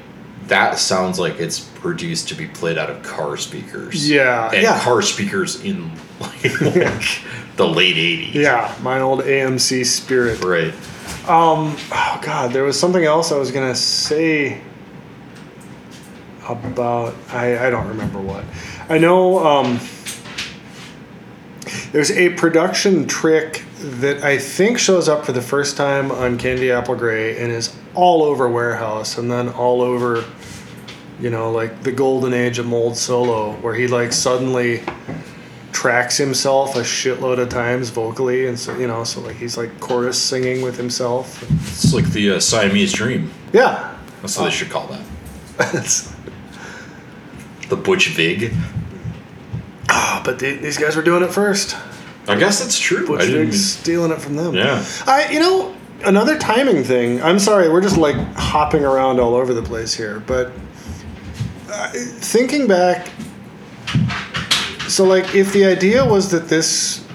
[0.48, 4.10] that sounds like it's produced to be played out of car speakers.
[4.10, 4.80] Yeah, and yeah.
[4.80, 7.22] car speakers in like, like
[7.56, 8.34] the late '80s.
[8.34, 10.44] Yeah, my old AMC Spirit.
[10.44, 10.74] right.
[11.30, 14.62] Um, oh god, there was something else I was gonna say.
[16.48, 18.46] about I, I don't remember what.
[18.90, 19.80] I know um,
[21.92, 26.72] there's a production trick that I think shows up for the first time on Candy
[26.72, 30.24] Apple Gray and is all over Warehouse and then all over,
[31.20, 34.84] you know, like the golden age of Mould Solo, where he like suddenly
[35.72, 39.80] tracks himself a shitload of times vocally, and so you know, so like he's like
[39.80, 41.44] chorus singing with himself.
[41.70, 43.32] It's like the uh, Siamese Dream.
[43.54, 46.14] Yeah, That's what they should call that.
[47.70, 48.54] The Butch Vig.
[49.90, 51.76] ah, but the, these guys were doing it first.
[52.26, 53.06] I guess that's true.
[53.06, 54.56] Butch Vig's stealing it from them.
[54.56, 54.86] Yeah.
[55.06, 55.76] I, you know,
[56.06, 57.22] another timing thing.
[57.22, 60.52] I'm sorry, we're just like hopping around all over the place here, but
[61.68, 63.08] thinking back,
[64.88, 67.06] so like if the idea was that this,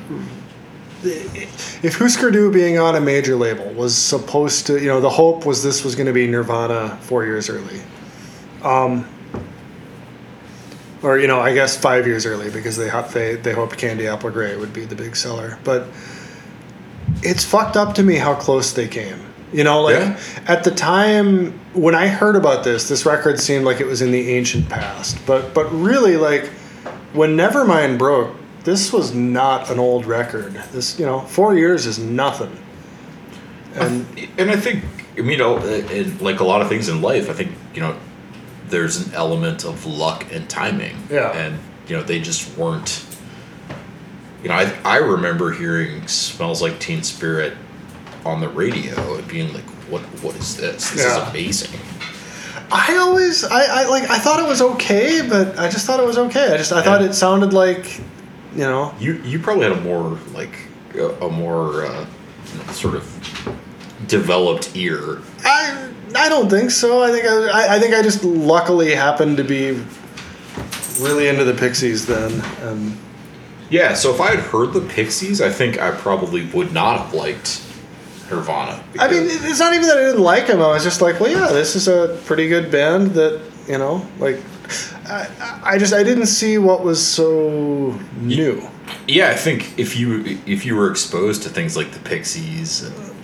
[1.03, 5.47] if Husker Du being on a major label was supposed to, you know, the hope
[5.47, 7.81] was this was going to be Nirvana four years early.
[8.62, 9.09] Um,
[11.03, 14.31] or you know, I guess five years early because they they they hoped Candy Apple
[14.31, 15.88] Gray would be the big seller, but
[17.23, 19.32] it's fucked up to me how close they came.
[19.53, 20.19] You know, like Yeah.
[20.47, 24.11] at the time when I heard about this, this record seemed like it was in
[24.11, 25.19] the ancient past.
[25.27, 26.47] But but really, like
[27.12, 28.35] when Nevermind broke,
[28.65, 30.55] this was not an old record.
[30.73, 32.57] This you know, four years is nothing.
[33.75, 34.07] And
[34.38, 34.85] and I think
[35.17, 37.97] you know, uh, in, like a lot of things in life, I think you know,
[38.69, 40.97] there's an element of luck and timing.
[41.11, 41.31] Yeah.
[41.37, 43.05] And you know, they just weren't.
[44.43, 47.55] You know, I I remember hearing "Smells Like Teen Spirit"
[48.24, 50.90] on the radio and being like, "What what is this?
[50.90, 51.22] This Yeah.
[51.22, 51.78] is amazing."
[52.70, 56.06] I always I, I like I thought it was okay, but I just thought it
[56.06, 56.54] was okay.
[56.54, 57.98] I just I thought it sounded like,
[58.54, 60.54] you know, You you probably had a more like
[60.94, 62.06] a, a more uh,
[62.72, 63.04] sort of
[64.08, 65.20] developed ear.
[65.44, 67.02] I I don't think so.
[67.02, 69.82] I think I, I, think I just luckily happened to be
[71.00, 72.32] really into the Pixies then,
[72.62, 72.96] and
[73.70, 77.14] Yeah, so if I had heard the Pixies, I think I probably would not have
[77.14, 77.62] liked
[78.33, 78.83] Nirvana.
[78.99, 80.61] I mean it's not even that I didn't like them.
[80.62, 84.07] I was just like, well, yeah, this is a pretty good band that you know,
[84.18, 84.38] like.
[85.05, 88.66] I, I just I didn't see what was so new.
[89.07, 93.14] yeah, I think if you if you were exposed to things like the Pixies and,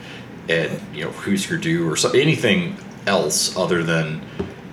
[0.51, 4.21] and you know Husker Du or so, anything else other than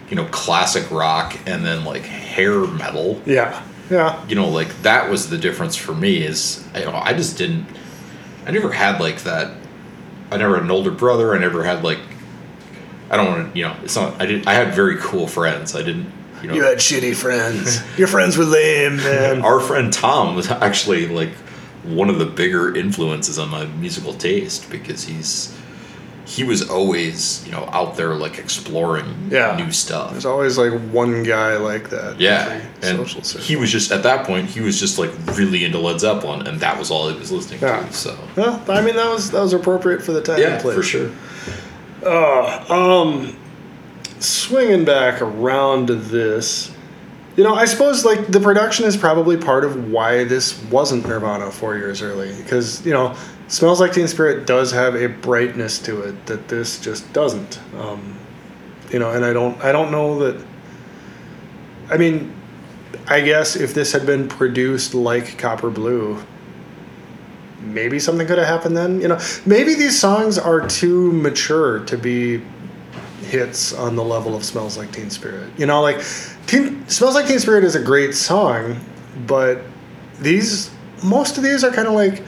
[0.10, 5.10] you know classic rock and then like hair metal, Yeah, yeah, you know, like that
[5.10, 6.18] was the difference for me.
[6.18, 7.68] Is you know I just didn't.
[8.46, 9.54] I never had like that.
[10.32, 11.36] I never had an older brother.
[11.36, 12.00] I never had like.
[13.10, 13.60] I don't want to.
[13.60, 14.20] You know, it's not.
[14.22, 14.48] I did.
[14.48, 15.76] I had very cool friends.
[15.76, 16.12] I didn't.
[16.42, 16.56] You know.
[16.56, 17.82] you had shitty friends.
[17.98, 19.42] Your friends were lame, man.
[19.42, 21.32] our friend Tom was actually like
[21.84, 25.56] one of the bigger influences on my musical taste because he's
[26.26, 29.56] he was always you know out there like exploring Yeah.
[29.58, 30.12] new stuff.
[30.12, 32.20] There's always like one guy like that.
[32.20, 36.00] Yeah, and he was just at that point he was just like really into Led
[36.00, 37.86] Zeppelin, and that was all he was listening Yeah.
[37.86, 37.94] to.
[37.94, 40.76] So Well, I mean that was that was appropriate for the time yeah, and place.
[40.76, 41.12] for sure.
[42.06, 43.36] Uh, um,
[44.20, 46.72] swinging back around to this,
[47.36, 51.52] you know, I suppose like the production is probably part of why this wasn't Nirvana
[51.52, 53.16] four years early because you know,
[53.48, 57.60] "Smells Like Teen Spirit" does have a brightness to it that this just doesn't.
[57.80, 58.18] Um,
[58.92, 60.46] you know, and I don't I don't know that.
[61.90, 62.34] I mean,
[63.08, 66.24] I guess if this had been produced like Copper Blue,
[67.62, 69.02] maybe something could have happened then.
[69.02, 72.42] You know, maybe these songs are too mature to be
[73.22, 76.04] hits on the level of "Smells Like Teen Spirit." You know, like
[76.48, 78.80] Teen, "Smells Like Teen Spirit" is a great song,
[79.28, 79.62] but
[80.20, 80.72] these
[81.04, 82.24] most of these are kind of like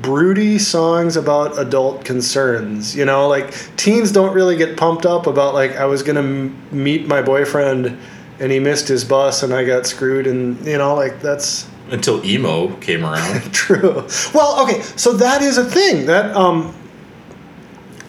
[0.00, 2.96] broody songs about adult concerns.
[2.96, 6.56] You know, like teens don't really get pumped up about like I was gonna m-
[6.70, 7.98] meet my boyfriend
[8.40, 12.24] and he missed his bus and I got screwed and you know like that's Until
[12.24, 13.40] emo came around.
[13.52, 14.06] True.
[14.34, 16.74] Well, okay, so that is a thing that um,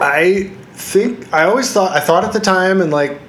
[0.00, 3.20] I think I always thought I thought at the time, and like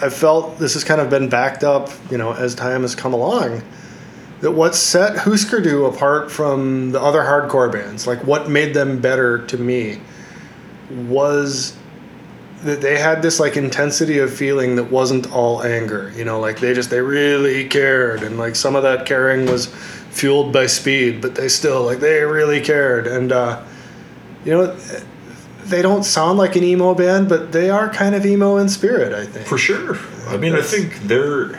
[0.00, 3.12] I felt this has kind of been backed up, you know, as time has come
[3.12, 3.62] along.
[4.40, 9.00] That what set Husker Du apart from the other hardcore bands, like what made them
[9.00, 10.00] better to me,
[10.90, 11.76] was
[12.62, 16.58] that they had this like intensity of feeling that wasn't all anger you know like
[16.58, 19.66] they just they really cared and like some of that caring was
[20.10, 23.62] fueled by speed but they still like they really cared and uh
[24.44, 24.74] you know
[25.66, 29.12] they don't sound like an emo band but they are kind of emo in spirit
[29.12, 29.96] i think For sure.
[30.26, 31.58] I mean, I think they're,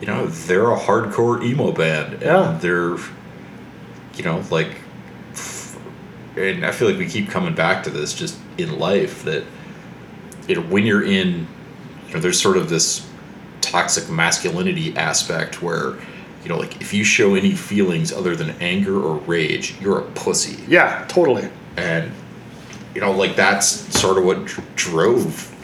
[0.00, 2.14] you know, they're a hardcore emo band.
[2.14, 2.58] And Yeah.
[2.60, 2.96] They're,
[4.16, 4.76] you know, like,
[6.36, 9.44] and I feel like we keep coming back to this just in life that,
[10.48, 11.46] you know, when you're in,
[12.08, 13.06] you know, there's sort of this
[13.60, 15.94] toxic masculinity aspect where
[16.42, 20.02] you know like if you show any feelings other than anger or rage you're a
[20.12, 21.50] pussy Yeah, totally.
[21.76, 22.10] and
[22.94, 23.66] you know like that's
[24.00, 25.54] sort of what drove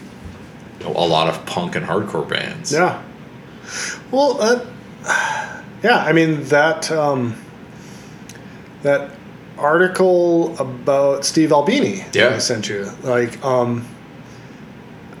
[0.79, 3.01] you know, a lot of punk and hardcore bands Yeah.
[4.11, 4.65] Well, uh,
[5.83, 7.35] yeah, I mean that um,
[8.83, 9.11] that
[9.57, 12.29] article about Steve Albini Yeah.
[12.29, 12.89] I sent you.
[13.03, 13.87] Like, um,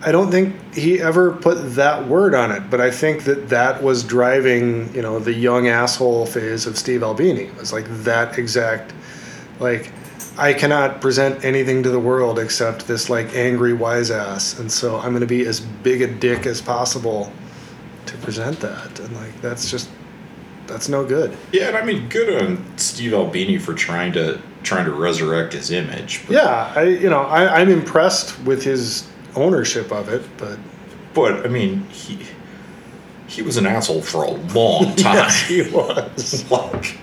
[0.01, 3.81] I don't think he ever put that word on it, but I think that that
[3.81, 7.45] was driving, you know, the young asshole phase of Steve Albini.
[7.45, 8.93] It was like that exact,
[9.59, 9.91] like,
[10.37, 14.97] I cannot present anything to the world except this like angry wise ass, and so
[14.97, 17.31] I'm going to be as big a dick as possible
[18.07, 19.89] to present that, and like that's just
[20.65, 21.35] that's no good.
[21.53, 25.71] yeah and i mean good on steve albini for trying to trying to resurrect his
[25.71, 30.59] image but, Yeah, I you know I, I'm impressed with his ownership of it, but
[31.13, 32.19] but i mean he
[33.27, 36.49] he was an asshole for a long time yes, he was.
[36.51, 36.97] like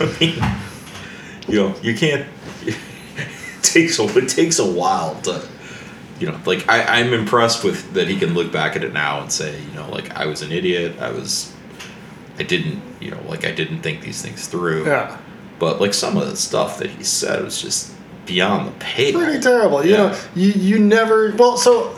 [0.00, 0.34] I mean,
[1.48, 2.26] you know, you can't.
[3.58, 5.46] It takes a it takes a while to,
[6.22, 9.20] you know, like I I'm impressed with that he can look back at it now
[9.20, 11.00] and say, you know, like I was an idiot.
[11.00, 11.52] I was,
[12.38, 14.86] I didn't, you know, like I didn't think these things through.
[14.86, 15.18] Yeah,
[15.58, 17.92] But like some of the stuff that he said was just
[18.24, 19.18] beyond the pale.
[19.18, 19.84] pretty terrible.
[19.84, 19.96] You Yeah.
[20.10, 21.92] know, you you never well so.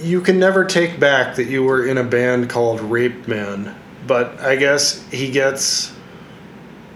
[0.00, 3.74] You can never take back that you were in a band called Rape Man,
[4.06, 5.92] but I guess he gets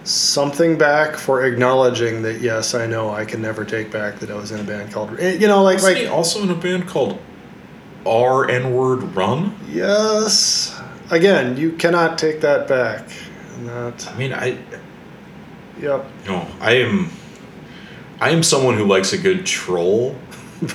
[0.09, 4.35] something back for acknowledging that yes, I know I can never take back that I
[4.35, 6.89] was in a band called eh, you know like Wasn't like also in a band
[6.89, 7.19] called
[8.07, 9.55] R N Word Run?
[9.71, 10.81] yes.
[11.11, 13.09] Again, you cannot take that back.
[13.57, 14.59] And that I mean, I
[15.81, 16.07] yep.
[16.25, 17.11] you know I am
[18.21, 20.17] I am someone who likes a good troll.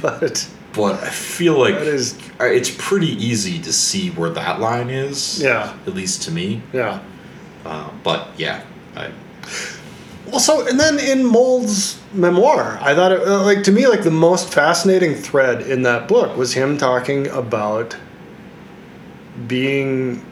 [0.02, 4.90] But but I feel like that is it's pretty easy to see where that line
[4.90, 5.42] is.
[5.42, 6.62] yeah, At least to me.
[6.72, 7.02] yeah.
[7.66, 8.64] Uh, but yeah,
[8.96, 9.12] I,
[10.28, 14.04] Well, so and then in Mould's memoir, I thought it uh, like to me like
[14.04, 17.96] the most fascinating thread in that book was him talking about
[19.48, 20.26] being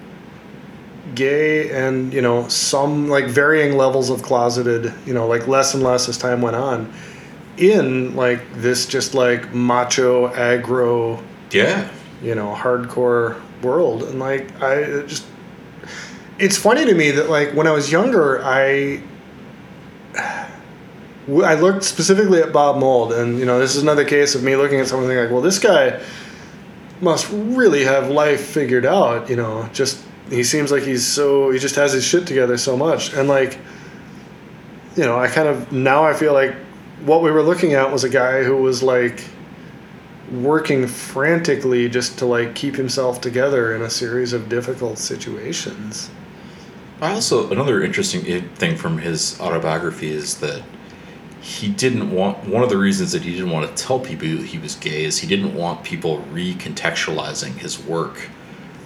[1.16, 5.84] gay and you know some like varying levels of closeted you know like less and
[5.84, 6.92] less as time went on
[7.58, 11.22] in like this just like macho aggro
[11.52, 11.90] yeah,
[12.22, 14.04] you know hardcore world.
[14.04, 15.26] And like i just
[16.42, 19.02] it's funny to me that like when i was younger i
[21.46, 24.56] i looked specifically at bob mould and you know this is another case of me
[24.56, 26.02] looking at something like well this guy
[27.00, 31.60] must really have life figured out you know just he seems like he's so he
[31.60, 33.60] just has his shit together so much and like
[34.96, 36.56] you know i kind of now i feel like
[37.06, 39.24] what we were looking at was a guy who was like
[40.32, 46.10] working frantically just to like keep himself together in a series of difficult situations.
[47.02, 48.22] I also another interesting
[48.56, 50.62] thing from his autobiography is that
[51.42, 54.60] he didn't want one of the reasons that he didn't want to tell people he
[54.60, 58.30] was gay is he didn't want people recontextualizing his work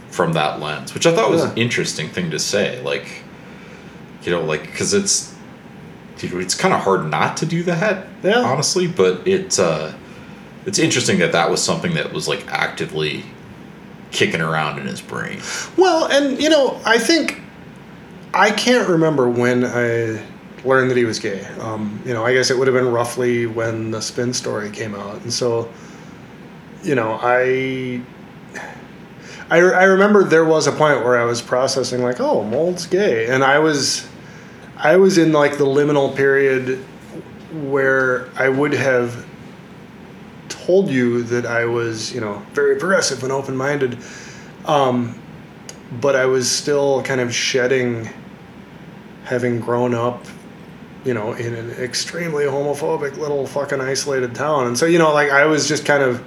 [0.09, 2.81] from that lens, which I thought was an interesting thing to say.
[2.81, 3.23] Like,
[4.23, 5.35] you know, like because it's
[6.19, 8.39] it's kind of hard not to do that, Yeah.
[8.39, 8.87] honestly.
[8.87, 9.93] But it's uh,
[10.65, 13.25] it's interesting that that was something that was like actively
[14.11, 15.41] kicking around in his brain.
[15.75, 17.41] Well, and you know, I think
[18.35, 20.21] I can't remember when I
[20.65, 21.45] learned that he was gay.
[21.61, 24.93] Um, you know, I guess it would have been roughly when the Spin story came
[24.93, 25.71] out, and so
[26.83, 28.01] you know, I.
[29.47, 33.27] I, I remember there was a point where I was processing like, oh, Mould's gay,
[33.27, 34.07] and I was,
[34.75, 36.83] I was in like the liminal period
[37.53, 39.23] where I would have
[40.49, 43.99] told you that I was, you know, very progressive and open minded.
[44.65, 45.21] Um,
[46.01, 48.09] but I was still kind of shedding
[49.25, 50.23] having grown up,
[51.03, 54.67] you know, in an extremely homophobic little fucking isolated town.
[54.67, 56.23] And so, you know, like I was just kind of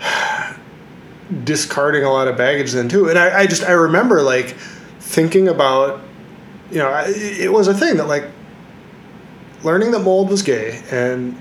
[1.44, 3.08] discarding a lot of baggage then too.
[3.08, 4.56] And I, I just, I remember like
[5.00, 6.00] thinking about,
[6.70, 8.24] you know, I, it was a thing that like
[9.62, 11.36] learning that Mould was gay and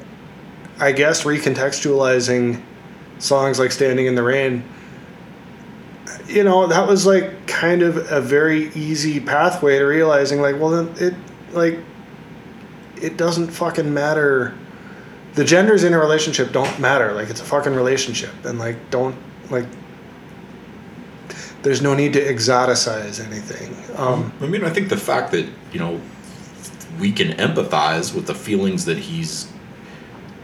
[0.79, 2.61] I guess recontextualizing
[3.19, 4.63] songs like Standing in the Rain,
[6.27, 10.69] you know, that was like kind of a very easy pathway to realizing like, well,
[10.69, 11.13] then it,
[11.53, 11.79] like,
[13.01, 14.55] it doesn't fucking matter.
[15.35, 17.13] The genders in a relationship don't matter.
[17.13, 18.33] Like, it's a fucking relationship.
[18.43, 19.15] And, like, don't,
[19.51, 19.67] like,
[21.61, 23.75] there's no need to exoticize anything.
[23.97, 25.99] Um, I mean, I think the fact that you know
[26.99, 29.51] we can empathize with the feelings that he's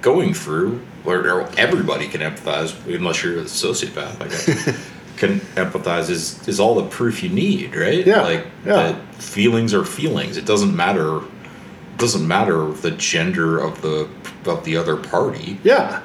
[0.02, 4.90] going through, or, or everybody can empathize, unless you're a sociopath, I guess.
[5.18, 8.06] can empathize is is all the proof you need, right?
[8.06, 8.74] Yeah, Like yeah.
[8.92, 10.38] that feelings are feelings.
[10.38, 11.18] It doesn't matter.
[11.20, 14.10] it Doesn't matter the gender of the
[14.46, 15.58] of the other party.
[15.64, 16.02] Yeah.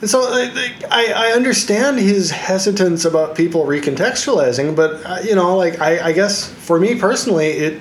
[0.00, 0.50] And so like,
[0.90, 6.12] I, I understand his hesitance about people recontextualizing, but uh, you know, like I, I
[6.12, 7.80] guess for me personally, it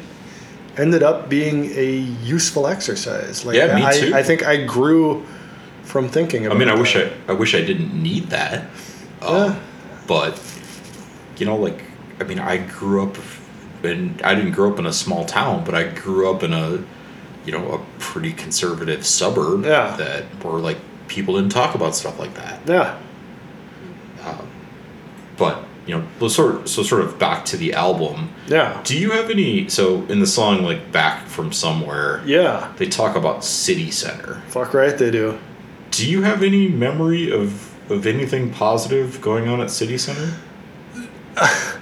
[0.77, 3.43] ended up being a useful exercise.
[3.43, 4.11] Like Yeah, me I, too.
[4.13, 5.25] I think I grew
[5.83, 6.95] from thinking I mean, I wish.
[6.95, 8.65] I I wish I didn't need that.
[9.21, 9.59] Um, Yeah.
[10.07, 10.37] But
[11.37, 11.83] you know, like
[12.19, 13.17] I mean, I grew up,
[13.83, 16.83] and I didn't grow up in a small town, but I grew up in a
[17.45, 19.95] you know a pretty conservative suburb Yeah.
[19.97, 20.77] that where like
[21.07, 22.59] people didn't talk about stuff like that.
[22.67, 22.97] Yeah.
[24.23, 24.47] Um,
[25.37, 28.29] but you know, so sort of, so sort of back to the album.
[28.47, 28.79] Yeah.
[28.83, 29.67] Do you have any?
[29.67, 32.71] So in the song like "Back from Somewhere," Yeah.
[32.77, 34.41] they talk about city center.
[34.49, 35.39] Fuck right they do.
[35.89, 40.33] Do you have any memory of of anything positive going on at City Center?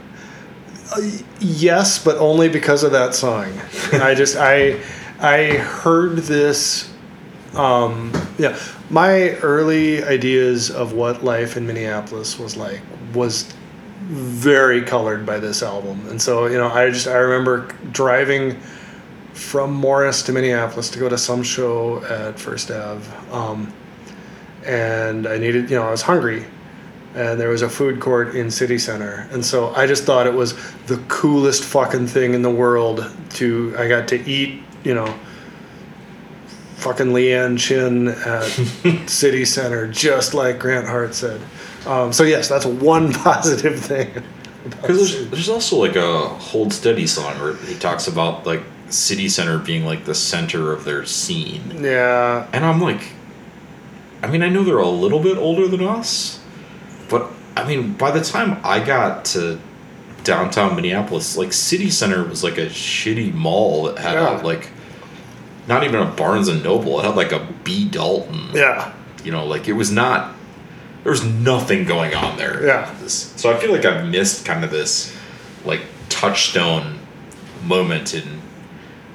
[1.40, 3.54] Yes, but only because of that song.
[3.94, 4.82] I just I
[5.20, 6.92] I heard this
[7.54, 8.58] um yeah,
[8.90, 12.82] my early ideas of what life in Minneapolis was like
[13.14, 13.54] was
[14.08, 16.08] very colored by this album.
[16.10, 18.60] And so, you know, I just I remember driving
[19.34, 23.08] from Morris to Minneapolis to go to some show at First Ave.
[23.32, 23.72] Um,
[24.66, 26.46] and I needed, you know, I was hungry
[27.16, 29.28] and there was a food court in city center.
[29.32, 30.56] And so i just thought it was
[30.86, 35.14] the coolest fucking thing in the world to i got to eat you know
[36.78, 41.42] fucking Leeann Chin at city center just like grant hart said.
[41.86, 44.24] Um, so yes that's one positive thing
[44.64, 49.30] Because there's, there's also like a Hold Steady song where he talks about like City
[49.30, 52.48] Center being like the center of their scene, yeah.
[52.52, 53.12] And I'm like,
[54.22, 56.40] I mean, I know they're a little bit older than us,
[57.10, 59.60] but I mean, by the time I got to
[60.24, 64.42] downtown Minneapolis, like City Center was like a shitty mall that had Yeah.
[64.42, 64.70] a, like
[65.68, 67.00] not even a Barnes and Noble.
[67.00, 68.50] It had like a B Dalton.
[68.54, 68.94] yeah
[69.24, 70.36] You know, like it was not.
[71.04, 72.66] There was nothing going on there.
[72.66, 72.94] Yeah.
[73.08, 75.16] So I feel like I've missed kind of this,
[75.66, 77.00] like touchstone
[77.64, 78.42] moment in.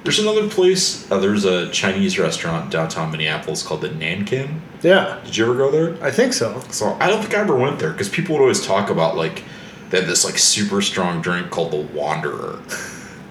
[0.04, 1.10] There's another place.
[1.10, 4.60] Uh, there's a Chinese restaurant downtown Minneapolis called the Nankin.
[4.82, 5.96] yeah Did you ever go there?
[6.04, 8.64] i think so So I don't think I ever went there because people would always
[8.64, 9.42] talk about like
[9.90, 12.58] they had this like super strong drink called the Wanderer,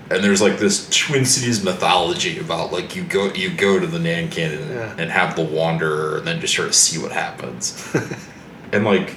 [0.10, 4.00] and there's like this Twin Cities mythology about like you go you go to the
[4.00, 4.96] Nankin and, Yeah.
[4.98, 7.86] and have the Wanderer and then just sort of see what happens,
[8.72, 9.16] and like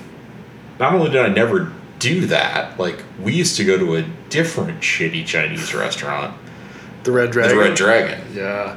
[0.81, 4.81] not only did I never do that, like we used to go to a different
[4.81, 6.37] shitty Chinese restaurant,
[7.07, 8.77] the red dragon the Red Dragon, yeah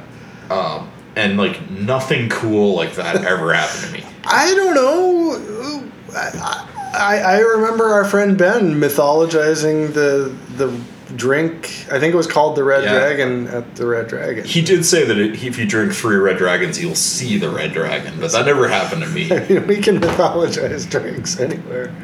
[0.50, 4.04] um, and like nothing cool like that ever happened to me.
[4.24, 5.90] I don't know.
[6.14, 10.80] I, I, I remember our friend Ben mythologizing the the
[11.16, 11.86] drink.
[11.90, 12.98] I think it was called the Red Yeah.
[12.98, 14.44] Dragon at the Red Dragon.
[14.44, 17.72] He did say that it, if you drink three red dragons, you'll see the red
[17.72, 19.30] dragon, but that never happened to me.
[19.32, 21.94] I mean, we can mythologize drinks anywhere.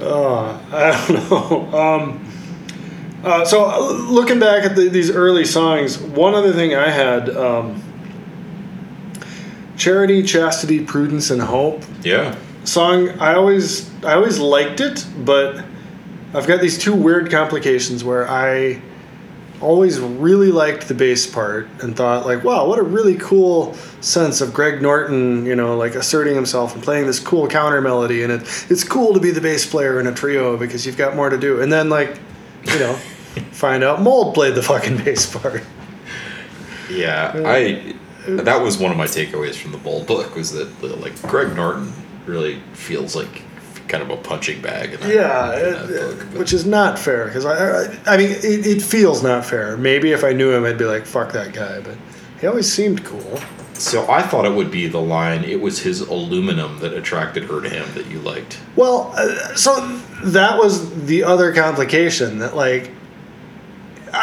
[0.00, 1.78] Uh, I don't know.
[1.78, 2.24] Um,
[3.24, 7.30] uh, so uh, looking back at the, these early songs, one other thing I had:
[7.30, 7.82] um,
[9.76, 11.82] charity, chastity, prudence, and hope.
[12.02, 15.62] Yeah, song i always i always liked it but
[16.32, 18.80] i've got these two weird complications where i
[19.60, 24.40] always really liked the bass part and thought like wow what a really cool sense
[24.40, 28.22] of greg norton you know like asserting himself and playing this cool counter melody.
[28.22, 31.16] And it, it's cool to be the bass player in a trio because you've got
[31.16, 31.60] more to do.
[31.60, 32.18] And then like
[32.64, 32.98] you know
[33.54, 35.62] find out mould played the fucking bass part
[36.90, 37.32] yeah.
[37.46, 37.94] I
[38.26, 41.92] that was one of my takeaways from the Mould book was that like Greg Norton
[42.26, 43.42] really feels like
[43.88, 44.94] kind of a punching bag.
[44.94, 45.88] In that, Yeah, it-
[46.18, 49.76] book, which is not fair because I, I, I mean, it, it feels not fair.
[49.76, 51.96] Maybe if I knew him, I'd be like, "Fuck that guy," but
[52.40, 53.38] he always seemed cool.
[53.74, 55.44] so I thought it would be the line.
[55.44, 58.58] It was his aluminum that attracted her to him that you liked.
[58.76, 59.86] Well, uh, so
[60.24, 62.90] that was the other complication that like.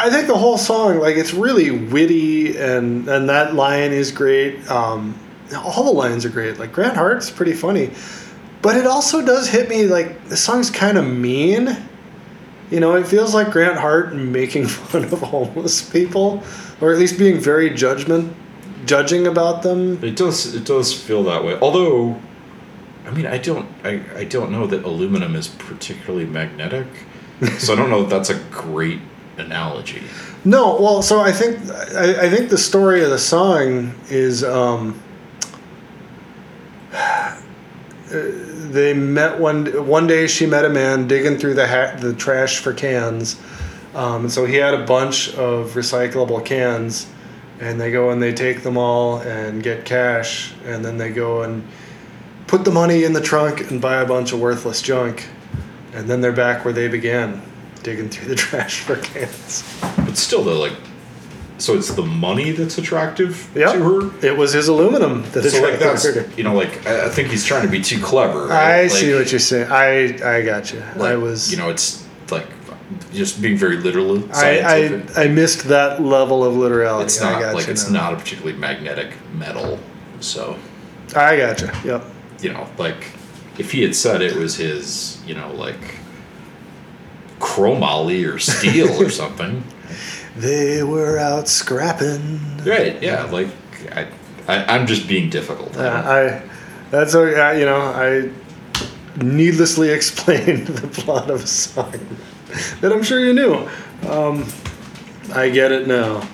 [0.02, 4.68] I think the whole song, like, it's really witty, and and that line is great.
[4.68, 5.16] Um,
[5.56, 6.58] all the lines are great.
[6.58, 7.90] Like Grant Hart's pretty funny,
[8.62, 11.76] but it also does hit me like the song's kind of mean.
[12.70, 16.42] You know, it feels like Grant Hart making fun of homeless people,
[16.80, 18.34] or at least being very judgment,
[18.86, 20.02] judging about them.
[20.02, 20.54] It does.
[20.54, 21.58] It does feel that way.
[21.60, 22.20] Although,
[23.06, 23.68] I mean, I don't.
[23.84, 26.86] I, I don't know that aluminum is particularly magnetic,
[27.58, 29.00] so I don't know that that's a great
[29.42, 30.02] analogy.
[30.44, 31.58] No, well, so I think
[31.94, 35.00] I, I think the story of the song is um,
[38.10, 40.26] they met one one day.
[40.26, 43.40] She met a man digging through the ha- the trash for cans.
[43.94, 47.06] Um, and so he had a bunch of recyclable cans,
[47.60, 51.42] and they go and they take them all and get cash, and then they go
[51.42, 51.62] and
[52.46, 55.28] put the money in the trunk and buy a bunch of worthless junk,
[55.92, 57.42] and then they're back where they began,
[57.82, 59.62] digging through the trash for cans.
[59.96, 60.72] But still, though, like,
[61.58, 63.72] so it's the money that's attractive Yep.
[63.74, 63.78] to
[64.10, 64.26] her.
[64.26, 66.30] It was his aluminum that So like attracted that's her.
[66.36, 68.46] you know like I think he's trying to be too clever.
[68.46, 68.58] right?
[68.58, 69.70] I Like- see what you're saying.
[69.70, 70.80] I I got you.
[70.96, 71.50] like, I was.
[71.52, 72.46] you know it's like
[73.12, 74.24] just being very literal.
[74.34, 77.04] I, I I missed that level of literality.
[77.04, 78.10] it's not like it's now.
[78.10, 79.78] not a particularly magnetic metal.
[80.20, 80.56] So
[81.14, 81.68] I got you.
[81.84, 82.04] Yep.
[82.40, 83.06] you know like
[83.58, 85.78] if he had said it was his you know like
[87.42, 89.64] chromoly or steel or something.
[90.36, 92.40] They were out scrapping.
[92.64, 93.02] Right?
[93.02, 93.24] Yeah.
[93.24, 93.48] Like
[93.90, 94.06] I,
[94.48, 95.76] I I'm just being difficult.
[95.76, 96.48] Uh, I.
[96.90, 97.40] That's okay.
[97.40, 98.30] I, you know I
[99.22, 102.16] needlessly explained the plot of a song
[102.80, 103.68] that I'm sure you knew.
[104.08, 104.46] Um,
[105.34, 106.26] I get it now.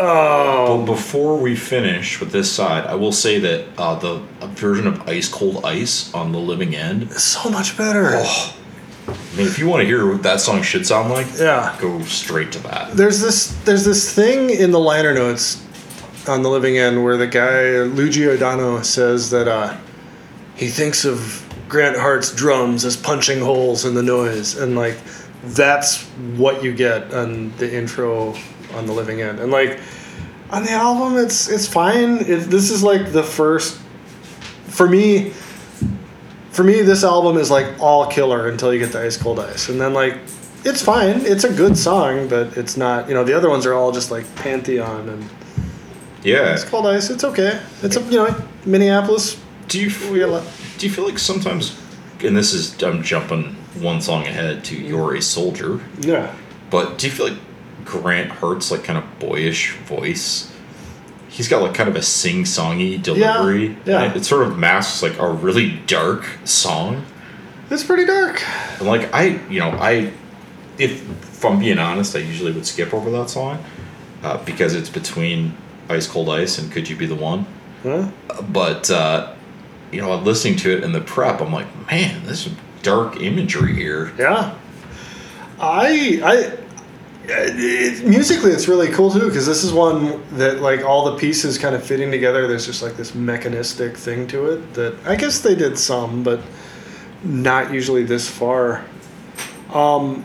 [0.00, 5.08] Oh, before we finish with this side, I will say that uh, the version of
[5.08, 7.10] Ice Cold Ice on The Living End.
[7.10, 8.10] Is so much better.
[8.12, 8.57] Oh,
[9.08, 11.76] I mean, if you want to hear what that song should sound like, Yeah.
[11.80, 12.92] go straight to that.
[12.96, 15.62] There's this there's this thing in the liner notes
[16.28, 19.76] on the living end where the guy Luigi O'Donnell says that uh,
[20.56, 24.96] he thinks of Grant Hart's drums as punching holes in the noise and like
[25.44, 26.02] that's
[26.36, 28.34] what you get on the intro
[28.74, 29.78] on the living end and like
[30.50, 33.78] on the album it's it's fine it, this is like the first
[34.66, 35.30] for me
[36.50, 39.68] for me this album is like all killer until you get to ice cold ice.
[39.68, 40.16] And then like
[40.64, 41.20] it's fine.
[41.24, 44.10] It's a good song but it's not you know the other ones are all just
[44.10, 45.28] like pantheon and
[46.22, 46.52] Yeah.
[46.54, 47.10] ice cold ice.
[47.10, 47.60] It's okay.
[47.82, 48.34] It's a you know
[48.64, 51.78] minneapolis Do you we got a feel, do you feel like sometimes,
[52.22, 56.34] and this is I'm jumping one song ahead to "You're a Soldier," yeah.
[56.70, 57.38] But do you feel like
[57.84, 60.50] Grant Hart's like kind of boyish voice?
[61.28, 63.76] He's got like kind of a sing-songy delivery.
[63.84, 64.02] yeah.
[64.04, 67.04] and It sort of masks like a really dark song.
[67.70, 68.42] it's pretty dark
[68.78, 70.12] And like I, you know, I,
[70.78, 73.62] if, if I'm being honest, I usually would skip over that song
[74.22, 75.54] uh, because it's between
[75.88, 77.46] Ice Cold Ice and Could You Be the One.
[77.82, 78.10] huh?
[78.48, 79.34] But uh,
[79.92, 82.48] you know, I'm listening to it in the prep, I'm like, man, this
[82.82, 84.12] dark imagery here.
[84.18, 84.54] Yeah,
[85.60, 86.58] I I
[87.28, 91.58] it, musically it's really cool too because this is one that like all the pieces
[91.58, 92.46] kind of fitting together.
[92.46, 96.40] There's just like this mechanistic thing to it that I guess they did some, but
[97.22, 98.84] not usually this far.
[99.72, 100.24] Um,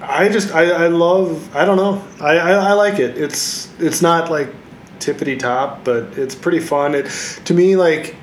[0.00, 3.18] I just I, I love I don't know I, I I like it.
[3.18, 4.48] It's it's not like
[5.00, 6.94] tippity top, but it's pretty fun.
[6.94, 7.06] It
[7.44, 8.14] to me like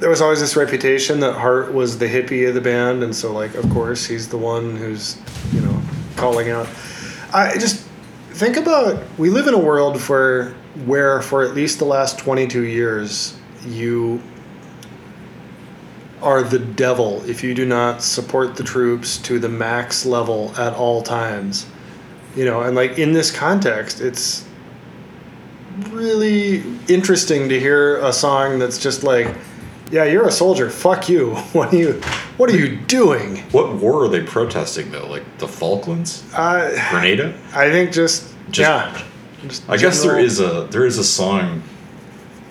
[0.00, 3.32] there was always this reputation that Hart was the hippie of the band, and so
[3.32, 5.16] like of course he's the one who's
[5.52, 5.71] you know
[6.22, 6.68] calling out.
[7.34, 7.84] I just
[8.30, 10.50] think about we live in a world where
[10.86, 14.22] where for at least the last twenty two years you
[16.22, 20.72] are the devil if you do not support the troops to the max level at
[20.74, 21.66] all times.
[22.36, 24.44] You know, and like in this context, it's
[25.90, 29.26] really interesting to hear a song that's just like,
[29.92, 30.70] yeah, you're a soldier.
[30.70, 31.34] Fuck you.
[31.52, 31.92] What are you
[32.38, 33.36] what are you doing?
[33.52, 35.06] What war are they protesting though?
[35.06, 37.34] Like the Falklands, Uh, Grenada?
[37.54, 39.02] I think just, Just- yeah.
[39.46, 41.62] Just I guess there is a there is a song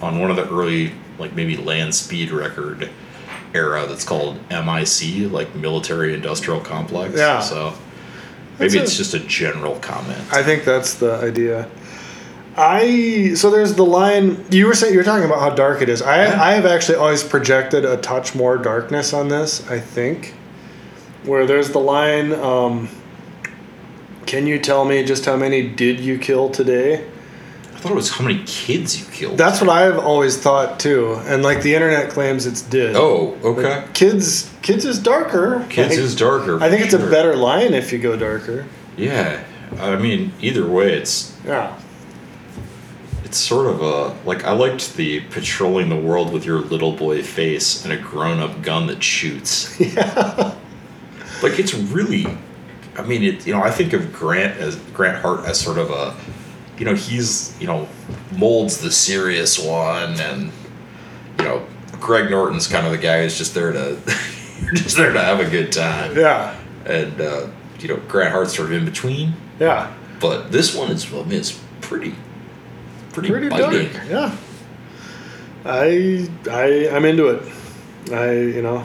[0.01, 2.89] on one of the early like maybe land speed record
[3.53, 7.15] era that's called MIC, like military industrial complex.
[7.17, 7.39] Yeah.
[7.39, 7.73] So
[8.59, 10.21] maybe That's it's a- just a general comment.
[10.31, 11.67] I think that's the idea.
[12.57, 15.89] I so there's the line you were saying you were talking about how dark it
[15.89, 16.01] is.
[16.01, 16.41] I Yeah.
[16.43, 19.67] I have actually always projected a touch more darkness on this.
[19.69, 20.33] I think
[21.23, 22.33] where there's the line.
[22.33, 22.89] Um,
[24.25, 27.05] Can you tell me just how many did you kill today?
[27.73, 29.37] I thought it was how many kids you killed.
[29.37, 32.95] That's what I've always thought too, and like the internet claims it's did.
[32.95, 33.63] Oh, okay.
[33.63, 35.65] But kids, kids is darker.
[35.69, 36.61] Kids Like, is darker.
[36.61, 38.67] I think it's a better line if you go darker.
[38.97, 39.43] Yeah,
[39.79, 41.75] I mean, either way, it's Yeah.
[43.32, 47.23] It's sort of a like I liked the patrolling the world with your little boy
[47.23, 49.79] face and a grown up gun that shoots.
[49.79, 50.53] Yeah.
[51.41, 52.27] Like it's really,
[52.97, 53.47] I mean, it.
[53.47, 56.13] You know, I think of Grant as Grant Hart as sort of a,
[56.77, 57.88] you know, he's you know
[58.38, 60.51] Mould's the serious one, and
[61.39, 61.65] you know,
[62.01, 63.97] Greg Norton's kind of the guy who's just there to,
[64.73, 66.53] just there to have a good time, Yeah.
[66.86, 67.47] and uh,
[67.79, 69.34] you know, Grant Hart's sort of in between.
[69.57, 69.91] Yeah.
[70.19, 72.13] But this one is, I mean, it's pretty,
[73.12, 73.91] pretty, Pretty biting.
[73.93, 74.09] dark.
[74.09, 74.36] Yeah.
[75.66, 77.43] I I I'm into it.
[78.12, 78.84] I you know,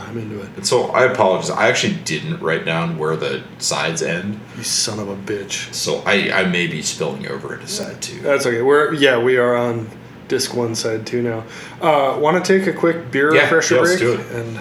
[0.00, 0.48] I'm into it.
[0.56, 1.50] And so I apologize.
[1.50, 5.72] I actually didn't write down where the sides end, You son of a bitch.
[5.74, 8.20] so I, I may be spilling over into side two.
[8.20, 8.62] That's okay.
[8.62, 9.88] We're yeah, we are on
[10.28, 11.44] disc one side two now.
[11.82, 14.00] Uh, Want to take a quick beer Yeah, refresher yeah, break?
[14.00, 14.32] let's do it.
[14.32, 14.60] And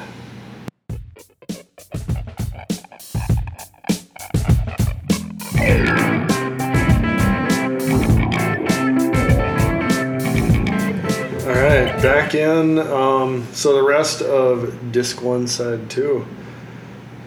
[12.30, 12.80] back in.
[12.80, 16.26] Um, so the rest of disc one side two.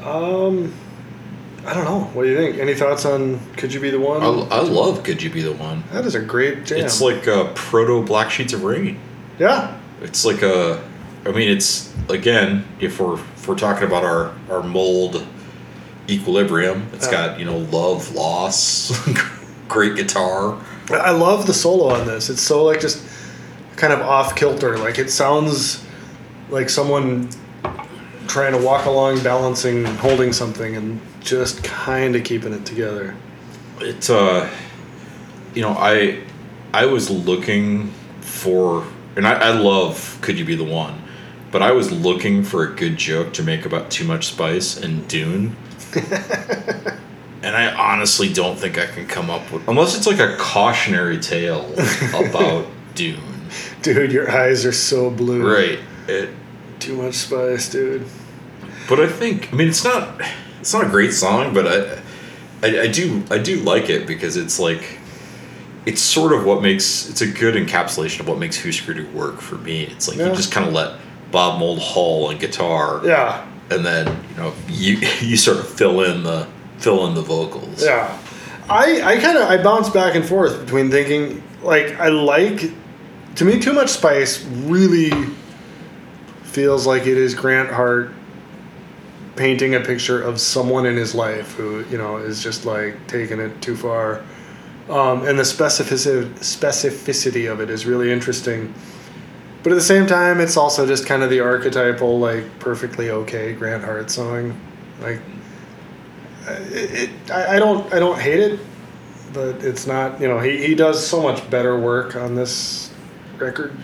[0.02, 0.72] Um,
[1.66, 2.00] I don't know.
[2.12, 2.58] What do you think?
[2.58, 4.22] Any thoughts on "Could You Be the One"?
[4.22, 5.84] I, I love Could You Be the One?
[5.92, 6.80] that is a great jam.
[6.84, 8.98] It's like a proto Black Sheets of Rain.
[9.38, 10.82] yeah, It's like a,
[11.24, 15.24] I mean, it's again, if we're if we're talking about our our mould
[16.08, 17.28] equilibrium, it's Yeah.
[17.28, 18.90] got you know love, loss,
[19.68, 20.58] great guitar.
[20.90, 22.28] I love the solo on this.
[22.28, 22.98] It's so like just
[23.76, 24.78] kind of off kilter.
[24.78, 25.84] Like it sounds
[26.50, 27.28] like someone
[28.28, 33.14] trying to walk along, balancing, holding something, and just kind of keeping it together.
[33.80, 34.48] It's uh,
[35.54, 36.22] you know, I
[36.72, 41.02] I was looking for, and I, I love Could You Be the One,
[41.50, 45.06] but I was looking for a good joke to make about too much spice and
[45.08, 45.56] Dune.
[47.42, 51.18] and I honestly don't think I can come up with unless it's like a cautionary
[51.18, 51.70] tale
[52.14, 53.31] about Dune.
[53.82, 55.42] Dude, your eyes are so blue.
[55.54, 55.78] Right.
[56.08, 56.30] It
[56.78, 58.06] Too much spice, dude.
[58.88, 60.20] But I think I mean it's not
[60.60, 64.36] it's not a great song, but I, I I do I do like it because
[64.36, 64.98] it's like
[65.86, 69.40] it's sort of what makes it's a good encapsulation of what makes Husker Du work
[69.40, 69.84] for me.
[69.84, 70.28] It's like Yeah.
[70.30, 70.98] you just kind of let
[71.30, 76.02] Bob Mould haul on guitar, Yeah, and then you know you you sort of fill
[76.02, 76.46] in the
[76.78, 77.82] fill in the vocals.
[77.84, 78.16] yeah.
[78.68, 82.70] I I kind of I bounce back and forth between thinking like I like
[83.36, 85.10] to me too much spice really
[86.42, 88.12] feels like it is Grant Hart
[89.36, 93.40] painting a picture of someone in his life who you know is just like taking
[93.40, 94.22] it too far.
[94.88, 98.74] Um, and the specificity specificity of it is really interesting.
[99.62, 103.52] But at the same time it's also just kind of the archetypal like perfectly okay
[103.52, 104.60] grant hart song.
[105.00, 105.20] Like
[106.46, 108.60] it, it I, I don't i don't hate it
[109.32, 112.91] but it's not you know he, he does so much better work on this
[113.42, 113.76] record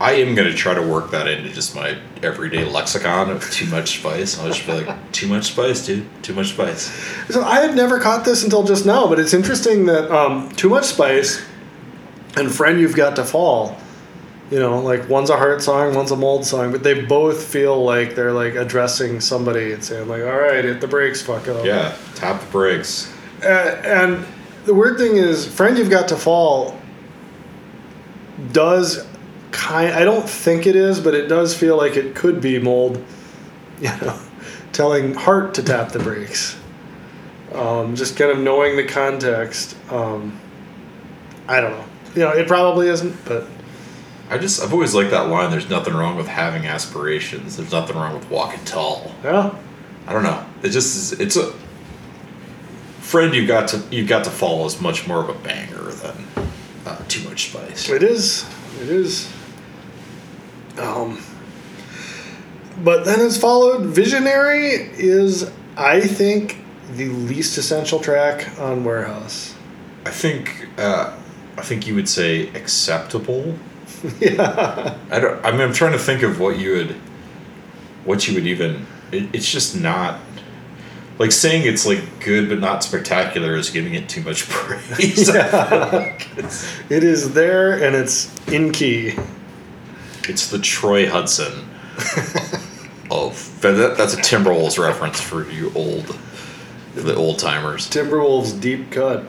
[0.00, 3.98] I am gonna try to work that into just my everyday lexicon of too much
[3.98, 4.38] spice.
[4.38, 6.06] I'll just be like, too much spice, dude.
[6.22, 6.90] Too much spice.
[7.28, 10.70] So I had never caught this until just now, but it's interesting that um, Too
[10.70, 11.44] Much Spice
[12.34, 13.76] and Friend You've Got to Fall,
[14.50, 17.84] you know, like one's a Hart song, one's a mould song, but they both feel
[17.84, 21.62] like they're like addressing somebody and saying like, all right, hit the brakes, fuck fucko.
[21.62, 23.12] Yeah, tap the brakes.
[23.42, 24.26] Uh, and
[24.64, 26.79] the weird thing is, Friend You've Got to Fall
[28.52, 29.06] does
[29.50, 33.04] kind I don't think it is, but it does feel like it could be mould,
[33.80, 34.18] you know,
[34.72, 36.56] telling Hart to tap the brakes.
[37.52, 39.76] Um, just kind of knowing the context.
[39.90, 40.38] Um,
[41.48, 41.84] I don't know.
[42.14, 43.46] You know, it probably isn't, but
[44.30, 45.50] I just I've always liked that line.
[45.50, 47.56] There's nothing wrong with having aspirations.
[47.56, 49.12] There's nothing wrong with walking tall.
[49.24, 49.54] yeah.
[50.06, 50.44] I don't know.
[50.62, 51.52] It just is, it's a
[53.00, 56.26] friend you've got to—you've got to follow is much more of a banger than
[56.86, 57.88] uh, too much spice.
[57.88, 58.44] It is.
[58.80, 59.30] It is.
[60.78, 61.22] Um,
[62.82, 63.86] but then it's followed.
[63.86, 66.58] Visionary is, I think,
[66.96, 69.54] the least essential track on Warehouse.
[70.06, 71.16] I think uh,
[71.56, 73.56] I think you would say acceptable.
[74.20, 74.96] yeah.
[75.10, 75.44] I don't.
[75.44, 76.96] I mean, I'm trying to think of what you would,
[78.04, 78.86] what you would even.
[79.12, 80.18] It, it's just not.
[81.20, 85.28] Like saying it's like good but not spectacular is giving it too much praise.
[85.28, 89.16] I feel like it's, there and it's in key.
[90.26, 91.68] it's the Troy Hudson
[93.10, 96.16] of that, that's a Timberwolves reference for you old,
[96.94, 97.86] the old timers.
[97.90, 99.26] Timberwolves deep cut.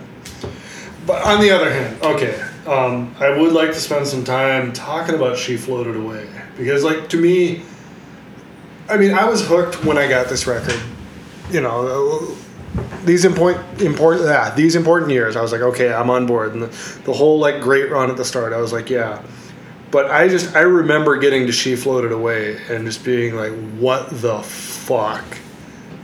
[1.06, 5.16] But on the other hand, okay, um, I would like to spend some time talking
[5.16, 6.26] about She Floated Away.
[6.56, 7.64] Because, like, to me,
[8.88, 10.80] I mean, I was hooked when I got this record.
[11.52, 12.36] You know,
[13.04, 15.36] these important, important, yeah, these important years.
[15.36, 16.54] I was like, okay, I'm on board.
[16.54, 19.22] And the, the whole, like, great run at the start, I was like, yeah.
[19.92, 24.10] But I just, I remember getting to She Floated Away and just being like, what
[24.10, 25.26] the fuck?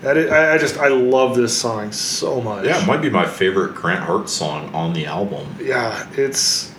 [0.02, 2.66] That is, I, I just, I love this song so much.
[2.66, 5.56] Yeah, it might be my favorite Grant Hart song on the album.
[5.62, 6.76] Yeah, it's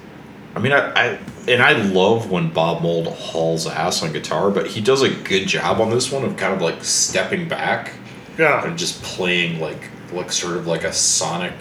[0.54, 4.66] I mean, I, I and I love when Bob Mould hauls ass on guitar, but
[4.66, 7.92] he does a good job on this one of kind of like stepping back
[8.38, 11.52] yeah, and just playing like like sort of like a sonic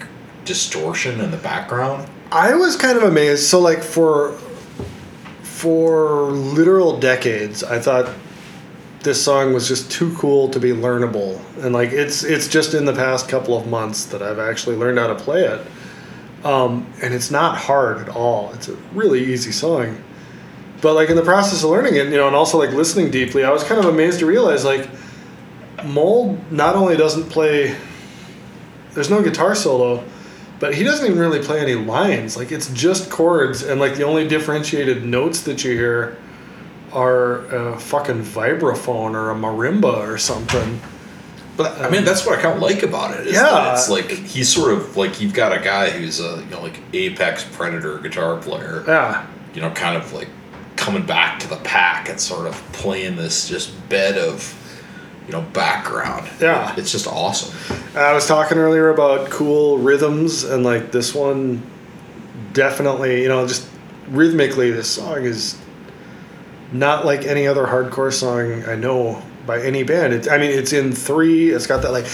[0.44, 2.08] distortion in the background.
[2.30, 3.44] I was kind of amazed.
[3.44, 4.32] So like for
[5.42, 8.14] for literal decades, I thought
[9.02, 12.84] this song was just too cool to be learnable, and like it's it's just in
[12.84, 15.66] the past couple of months that I've actually learned how to play it.
[16.44, 18.52] Um, and it's not hard at all.
[18.54, 20.00] It's a really easy song.
[20.80, 23.42] But like in the process of learning it, you know, and also like listening deeply,
[23.42, 24.88] I was kind of amazed to realize like
[25.84, 27.76] Mould not only doesn't play
[28.94, 30.02] there's no guitar solo,
[30.58, 32.36] but he doesn't even really play any lines.
[32.36, 36.16] Like it's just chords and like the only differentiated notes that you hear
[36.92, 40.80] are a fucking vibraphone or a marimba or something.
[41.56, 43.26] But I mean, that's what I kind of like about it.
[43.28, 43.42] Is Yeah.
[43.42, 46.62] that it's like he's sort of like you've got a guy who's a you know
[46.62, 48.82] like apex predator guitar player.
[48.86, 49.26] Yeah.
[49.54, 50.28] You know, kind of like
[50.76, 54.54] coming back to the pack and sort of playing this just bed of
[55.28, 56.28] you know background.
[56.40, 56.74] Yeah.
[56.76, 57.54] it's just awesome.
[57.94, 61.62] I was talking earlier about cool rhythms, and like this one,
[62.54, 63.68] definitely, you know, just
[64.08, 65.58] rhythmically, this song is
[66.72, 70.14] not like any other hardcore song I know by any band.
[70.14, 71.50] It's, I mean, it's in three.
[71.50, 72.06] It's got that like.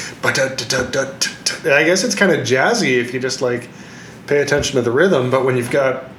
[1.67, 3.69] I guess it's kind of jazzy if you just like
[4.27, 5.31] pay attention to the rhythm.
[5.31, 6.11] But when you've got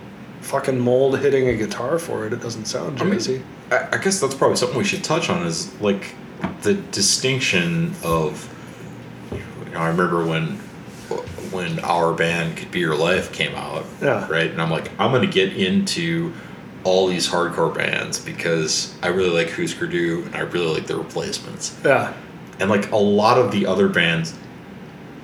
[0.41, 3.43] fucking mould hitting a guitar for it, it doesn't sound I mean, jazzy.
[3.69, 6.15] I, I guess that's probably something we should touch on is like
[6.61, 8.49] the distinction of.
[9.31, 10.57] You know, I remember when
[11.51, 14.27] when our band "Could Be Your Life" came out, Yeah.
[14.29, 14.49] right?
[14.49, 16.33] And I'm like, I'm gonna get into
[16.83, 20.95] all these hardcore bands because I really like Husker Du and I really like the
[20.95, 22.13] Replacements, yeah.
[22.59, 24.33] and like a lot of the other bands,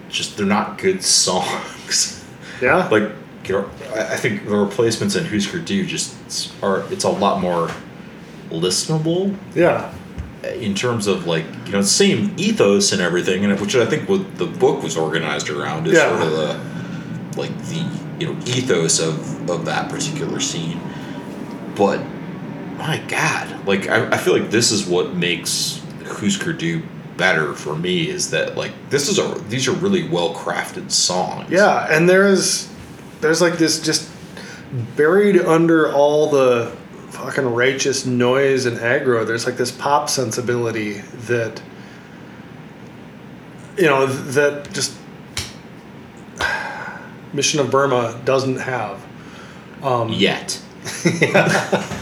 [0.09, 2.23] just they're not good songs.
[2.61, 2.87] Yeah.
[2.91, 3.09] like
[3.45, 6.15] you know, I think the Replacements and Husker Du just
[6.63, 6.83] are.
[6.91, 7.69] It's a lot more
[8.51, 9.93] listenable yeah.
[10.43, 14.09] Uh, in terms of like you know same ethos and everything, and which I think
[14.09, 16.09] what the book was organized around is Yeah.
[16.09, 17.85] sort of the like the
[18.19, 20.79] you know ethos of of that particular scene.
[21.75, 22.01] But
[22.77, 26.81] my God, like I, I feel like this is what makes Husker Du
[27.17, 31.51] better for me is that like this is a these are really well crafted songs.
[31.51, 32.67] Yeah, and there is
[33.21, 34.09] there's like this just
[34.95, 36.75] buried under all the
[37.11, 39.25] fucking righteous noise and aggro.
[39.25, 41.61] There's like this pop sensibility that
[43.77, 44.97] you know that just
[47.33, 49.05] Mission of Burma doesn't have.
[49.83, 50.61] Um, Yet.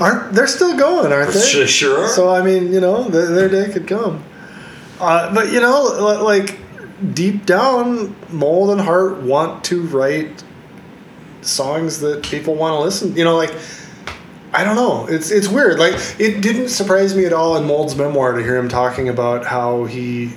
[0.00, 1.40] aren't they're still going, aren't they?
[1.40, 2.08] Sure, sure.
[2.08, 4.24] So I mean, you know, their, their day could come.
[5.00, 6.58] Uh, but you know, li- like
[7.14, 10.44] deep down, Mould and Hart want to write
[11.42, 13.16] songs that people want to listen.
[13.16, 13.52] You know, like
[14.54, 15.06] I don't know.
[15.06, 15.78] It's it's weird.
[15.78, 19.46] Like it didn't surprise me at all in Mould's memoir to hear him talking about
[19.46, 20.32] how he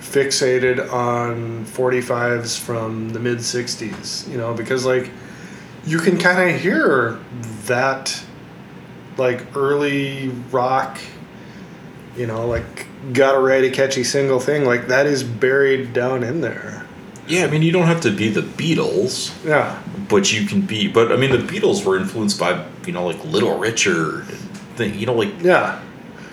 [0.00, 5.10] fixated on 45s from the mid 60s, you know, because like
[5.86, 7.18] you can kind of hear
[7.66, 8.22] that
[9.16, 10.98] like early rock,
[12.16, 16.79] you know, like write a catchy single thing, like that is buried down in there.
[17.30, 19.80] Yeah, I mean, you don't have to be the Beatles, Yeah.
[20.08, 20.88] but you can be.
[20.88, 24.24] But I mean, the Beatles were influenced by you know like Little Richard,
[24.76, 24.98] thing.
[24.98, 25.80] You know, like Yeah.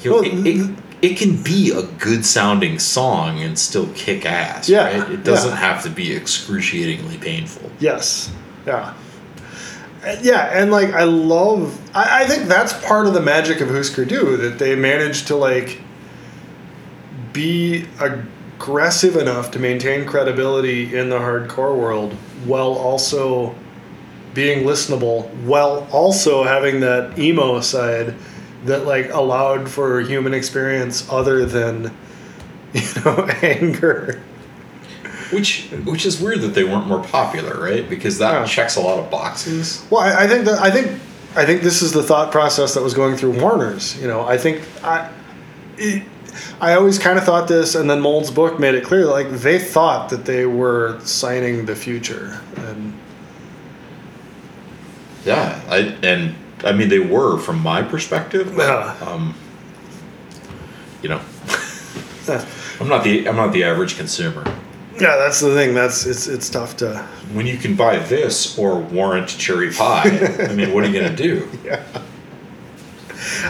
[0.01, 4.25] you know, Well, it, it, it can be a good sounding song and still kick
[4.25, 4.67] ass.
[4.67, 5.11] Yeah, right?
[5.11, 5.55] it doesn't yeah.
[5.57, 7.69] have to be excruciatingly painful.
[7.79, 8.31] Yes.
[8.65, 8.93] Yeah.
[10.03, 13.69] Uh, Yeah, and like I love I, I think that's part of the magic of
[13.69, 15.81] Husker Du, that they managed to like
[17.33, 17.85] be
[18.57, 22.13] aggressive enough to maintain credibility in the hardcore world
[22.45, 23.53] while also
[24.33, 28.15] being listenable, while also having that emo side
[28.65, 31.95] that like allowed for human experience other than
[32.73, 34.21] you know anger.
[35.31, 37.87] Which which is weird that they weren't more popular, right?
[37.87, 38.45] Because that Yeah.
[38.45, 39.85] checks a lot of boxes.
[39.89, 40.99] Well, I, I think that I think
[41.35, 43.99] I think this is the thought process that was going through Warner's.
[44.01, 45.11] You know, I think I.
[45.77, 46.03] It,
[46.61, 49.05] I always kind of thought this, and then Mould's book made it clear.
[49.05, 52.93] Like they thought that they were signing the future, and
[55.25, 58.53] Yeah, I and I mean they were from my perspective.
[58.55, 59.07] But, Yeah.
[59.07, 59.35] um,
[61.01, 61.21] you know,
[62.79, 64.43] I'm not the I'm not the average consumer.
[64.99, 65.73] yeah, that's the thing.
[65.73, 66.97] That's it's it's tough to.
[67.33, 70.09] When you can buy this or warrant cherry pie,
[70.49, 71.47] I mean, what are you gonna do?
[71.63, 71.83] Yeah.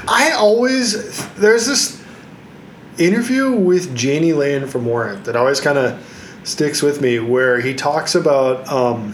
[0.08, 1.97] I always there's this
[2.98, 7.74] interview with Jani Lane from Warrant that always kind of sticks with me, where he
[7.74, 9.14] talks about um,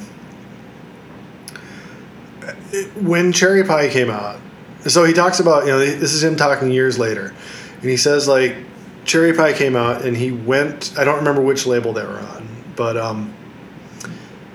[2.95, 4.39] when Cherry Pie came out.
[4.87, 7.33] So he talks about you know this is him talking years later,
[7.81, 8.55] and he says like
[9.05, 12.47] Cherry Pie came out and he went I don't remember which label they were on,
[12.75, 13.33] but um,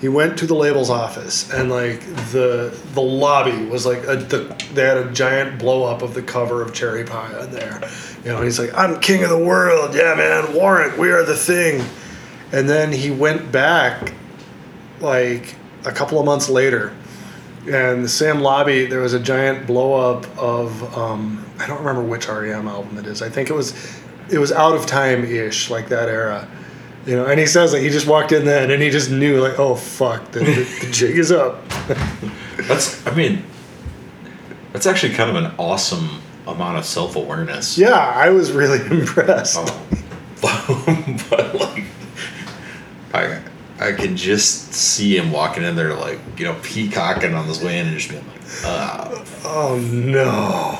[0.00, 4.38] he went to the label's office and like the the lobby was like a, the,
[4.72, 7.80] they had a giant blow up of the cover of Cherry Pie on there.
[8.24, 11.36] You know, he's like, "I'm king of the world, yeah, man, Warrant, we are the
[11.36, 11.84] thing."
[12.52, 14.14] And then he went back
[15.00, 16.94] like a couple of months later,
[17.68, 22.02] and the Sam Lobby there was a giant blow up of um, I don't remember
[22.02, 23.20] which REM album it is.
[23.20, 26.48] I think it was it was out of time ish, like that era.
[27.08, 29.40] You know, and he says that he just walked in then and he just knew
[29.40, 31.66] like, oh fuck, the, the, the jig is up.
[32.58, 33.44] That's, I mean,
[34.74, 37.78] that's actually kind of an awesome amount of self awareness.
[37.78, 39.56] yeah, I was really impressed.
[39.58, 39.86] Oh.
[41.30, 41.84] but like,
[43.14, 43.40] I
[43.80, 47.78] I can just see him walking in there like you know peacocking on his way
[47.78, 50.78] in and just being like, ah, Oh no.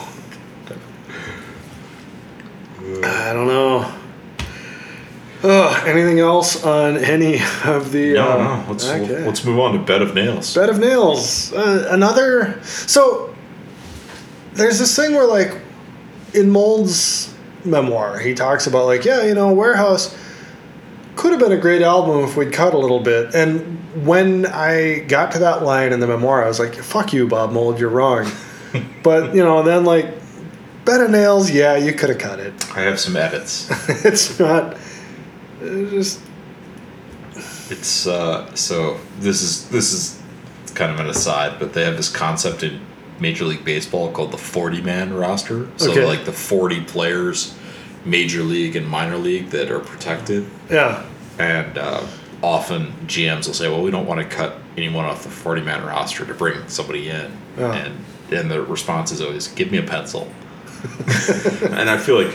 [3.03, 3.97] I don't know.
[5.43, 8.14] Ugh, anything else on any of the?
[8.14, 8.72] no, uh, no.
[8.72, 9.24] Let's okay.
[9.24, 10.55] let's move on to bed of nails.
[10.55, 11.53] Bed of Nails.
[11.53, 12.61] Uh, another.
[12.62, 13.34] So
[14.55, 15.57] there's this thing where, like,
[16.34, 17.32] in Mould's
[17.64, 20.16] memoir, he talks about, like, yeah, you know, Warehouse
[21.14, 23.34] could have been a great album if we'd cut a little bit.
[23.34, 27.28] And when I got to that line in the memoir, I was like, fuck you,
[27.28, 28.30] Bob Mould, you're wrong.
[29.03, 30.07] but, you know, then, like,
[30.84, 32.76] Bed of Nails, yeah, you could have cut it.
[32.76, 33.68] I have some edits.
[34.05, 34.76] it's not.
[35.61, 36.20] It's just.
[37.70, 40.20] It's uh, so this is this is
[40.74, 42.80] kind of an aside, but they have this concept in
[43.20, 45.68] Major League Baseball called the forty man roster.
[45.76, 46.04] So Okay.
[46.04, 47.54] like the forty players,
[48.04, 51.04] major league and minor league that are protected, Yeah.
[51.38, 52.02] and uh,
[52.42, 55.84] often GMs will say, "Well, we don't want to cut anyone off the forty man
[55.84, 57.72] roster to bring somebody in," Yeah.
[57.74, 60.26] and and the response is always, "Give me a pencil."
[61.70, 62.34] and I feel like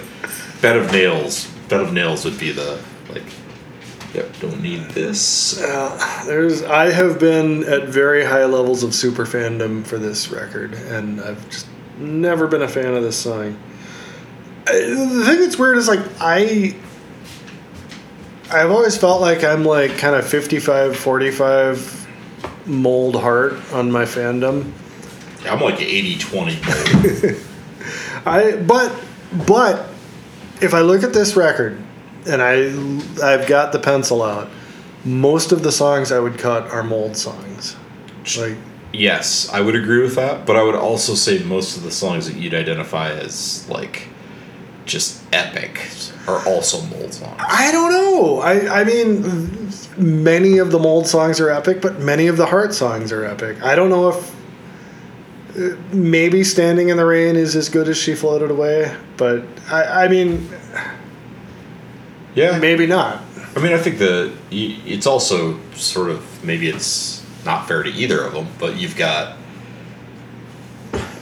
[0.62, 2.80] bed of nails, bed of nails would be the
[3.14, 3.24] like.
[4.14, 5.60] Yep, don't need this.
[5.60, 10.74] Uh, there's I have been at very high levels of super fandom for this record,
[10.74, 11.66] and I've just
[11.98, 13.58] never been a fan of this song.
[14.68, 16.76] I, the thing that's weird is like I
[18.52, 22.08] I've always felt like I'm like kind of 55 45
[22.68, 24.72] mould Hart on my fandom.
[25.46, 26.60] I'm like 80 20.
[28.26, 28.96] I but
[29.48, 29.90] but
[30.62, 31.82] if I look at this record
[32.28, 34.50] and I I've got the pencil out,
[35.06, 37.76] most of the songs I would cut are mould songs.
[38.38, 38.58] Like
[38.92, 42.28] yes, I would agree with that, but I would also say most of the songs
[42.28, 44.08] that you'd identify as like
[44.86, 45.80] just epic
[46.28, 47.40] are also mould songs.
[47.40, 48.40] I don't know.
[48.40, 52.74] I I mean many of the mould songs are epic, but many of the Hart
[52.74, 53.62] songs are epic.
[53.62, 54.36] I don't know if
[55.56, 60.06] uh, maybe standing in the rain is as good as she floated away, but I
[60.06, 60.50] I mean
[62.36, 63.22] Yeah, maybe not.
[63.56, 68.24] I mean, I think the it's also sort of maybe it's not fair to either
[68.24, 69.38] of them, but you've got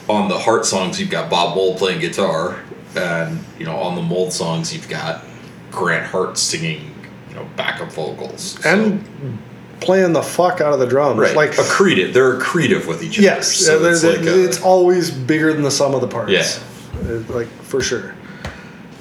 [0.08, 2.60] on the Hart songs you've got Bob Mould playing guitar,
[2.96, 5.24] and you know on the mould songs you've got
[5.70, 6.94] Grant Hart singing,
[7.28, 9.38] you know, backup vocals So- and
[9.80, 11.18] playing the fuck out of the drums.
[11.18, 12.12] right, Like accretive.
[12.12, 13.24] They're accretive with each other.
[13.26, 16.30] yes, so it's like a- it's always bigger than the sum of the parts.
[16.30, 17.18] Yeah.
[17.28, 18.14] Like for sure.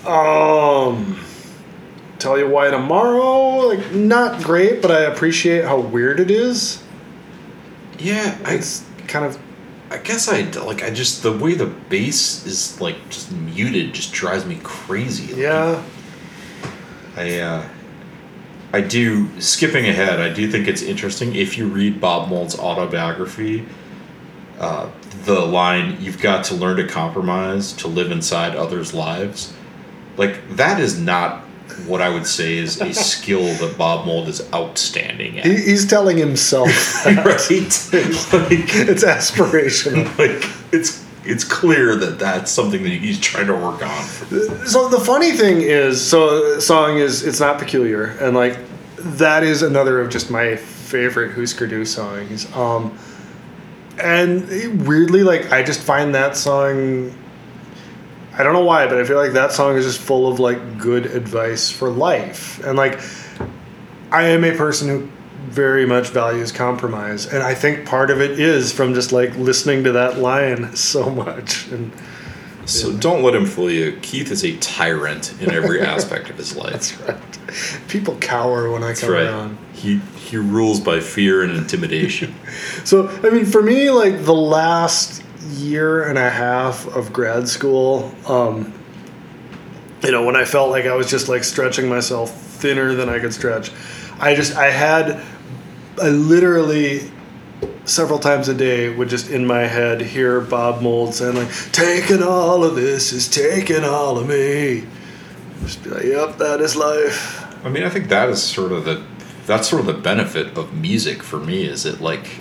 [0.07, 1.19] Um,
[2.21, 6.81] tell you why tomorrow, like not great, but I appreciate how weird it is.
[7.97, 8.37] yeah.
[8.45, 9.39] I, It's kind of
[9.91, 14.13] I guess I like I just the way the bass is like just muted just
[14.13, 15.33] drives me crazy.
[15.33, 15.83] Like, yeah.
[17.17, 17.69] I uh,
[18.71, 20.21] I do skipping ahead.
[20.21, 23.65] I do think it's interesting if you read Bob Mould's autobiography.
[24.57, 24.89] Uh,
[25.25, 29.53] the line "You've got to learn to compromise to live inside others' lives,"
[30.15, 31.43] like that is not
[31.87, 35.45] what I would say is a skill that Bob Mould is outstanding at.
[35.45, 36.69] He, he's telling himself
[37.05, 37.25] right?
[37.25, 40.05] like, it's aspirational.
[40.17, 44.03] like it's it's clear that that's something that he's trying to work on.
[44.65, 48.57] So the funny thing is, so song is it's not peculiar, and like
[48.97, 52.51] that is another of just my favorite Husker Du songs.
[52.55, 52.97] Um,
[54.01, 57.15] and weirdly, like I just find that song.
[58.41, 60.79] I don't know why, but I feel like that song is just full of like
[60.79, 62.99] good advice for life, and like
[64.11, 65.07] I am a person who
[65.43, 69.83] very much values compromise, and I think part of it is from just like listening
[69.83, 71.91] to that line so much and.
[72.65, 73.97] So don't let him fool you.
[74.03, 76.71] Keith is a tyrant in every aspect of his life.
[76.71, 77.87] That's right.
[77.89, 79.25] People cower when I That's come right.
[79.25, 79.57] around.
[79.73, 82.33] He he rules by fear and intimidation.
[82.85, 88.13] So, I mean, for me, like the last year and a half of grad school,
[88.27, 88.73] um,
[90.03, 93.19] you know, when I felt like I was just like stretching myself thinner than I
[93.19, 93.71] could stretch,
[94.19, 95.23] I just, I had,
[96.01, 97.11] I literally
[97.85, 102.23] several times a day would just in my head hear Bob Mould saying like, "Taking
[102.23, 104.85] all of this is taking all of me."
[105.63, 108.85] Just be like, "Yep, that is life." I mean, I think that is sort of
[108.85, 109.03] the
[109.45, 112.39] that's sort of the benefit of music for me is it like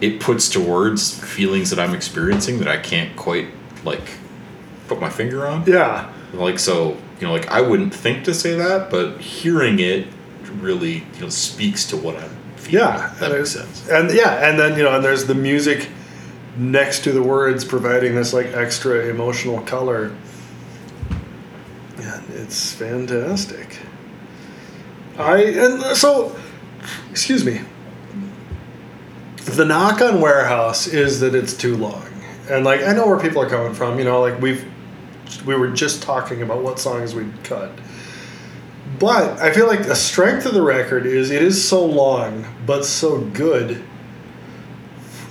[0.00, 3.48] it puts to words feelings that I'm experiencing that I can't quite
[3.84, 4.02] like
[4.88, 5.64] put my finger on.
[5.66, 10.06] Yeah, Like so, you know, like I wouldn't think to say that, but hearing it
[10.60, 12.86] really, you know, speaks to what I'm feeling.
[12.86, 13.88] yeah, that and makes sense.
[13.88, 15.88] And yeah, and then you know, and there's the music
[16.56, 20.10] next to the words, providing this like extra emotional color.
[21.98, 23.78] Yeah, it's fantastic.
[25.18, 26.34] I and so,
[27.10, 27.60] excuse me.
[29.44, 32.06] The knock on Warehouse is that it's too long,
[32.48, 33.98] and like I know where people are coming from.
[33.98, 34.64] You know, like we've
[35.46, 37.72] we were just talking about what songs we'd cut.
[38.98, 42.84] But I feel like the strength of the record is it is so long, but
[42.84, 43.82] so good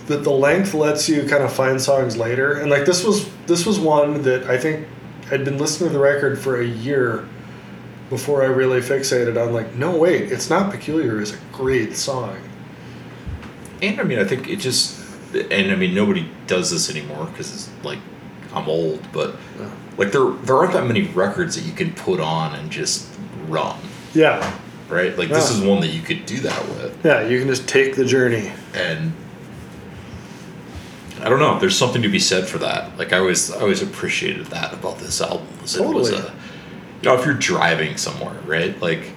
[0.08, 2.54] that the length lets you kind of find songs later.
[2.54, 4.88] And like this was this was one that I think
[5.32, 7.28] I'd been listening to the record for a year
[8.10, 12.38] before I really fixated on like, no wait, it's not peculiar is a great song.
[13.82, 15.00] And I mean, I think it just,
[15.34, 18.00] and I mean, nobody does this anymore because it's like
[18.54, 19.70] I'm old, but Yeah.
[19.98, 23.08] like there there aren't that many records that you can put on and just
[23.48, 23.78] run,
[24.14, 24.54] Yeah.
[24.90, 25.18] right?
[25.18, 27.96] Like this is one that you could do that with, Yeah, you can just take
[27.96, 28.52] the journey.
[28.74, 29.14] and
[31.22, 31.60] I don't know.
[31.60, 32.98] There's something to be said for that.
[32.98, 35.48] Like I always I always appreciated that about this album.
[35.62, 36.28] Was It was Totally.
[36.30, 36.32] a,
[37.02, 38.80] you know, if you're driving somewhere, right?
[38.82, 39.12] Like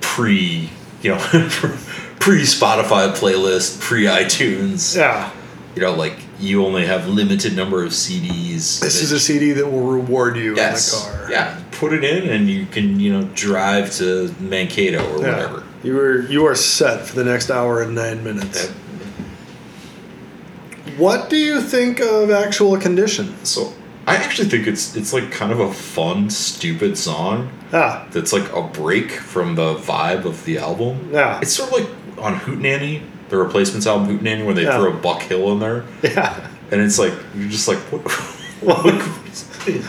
[0.00, 0.68] pre,
[1.02, 1.16] you know,
[2.28, 4.94] pre Spotify playlist, pre iTunes.
[4.94, 5.30] Yeah.
[5.74, 8.80] you know, like you only have limited number of CDs.
[8.80, 11.30] This is a CD that will reward you yes, in the car.
[11.32, 11.62] yeah.
[11.70, 15.32] Put it in, and you can you know drive to Mankato or Yeah.
[15.36, 15.62] whatever.
[15.82, 18.66] You are you are set for the next hour and nine minutes.
[18.66, 18.74] That-
[20.98, 23.34] What do you think of actual condition?
[23.44, 23.72] so
[24.06, 28.52] I actually think it's it's like kind of a fun, stupid song Ah, that's like
[28.52, 31.08] a break from the vibe of the album.
[31.12, 31.38] yeah.
[31.40, 31.88] It's sort of like
[32.20, 34.78] on Hootenanny, the replacements album Hootenanny, where they Yeah.
[34.78, 36.48] throw Buck Hill in there, yeah.
[36.70, 38.02] and it's like you're just like what.
[38.60, 38.92] What, what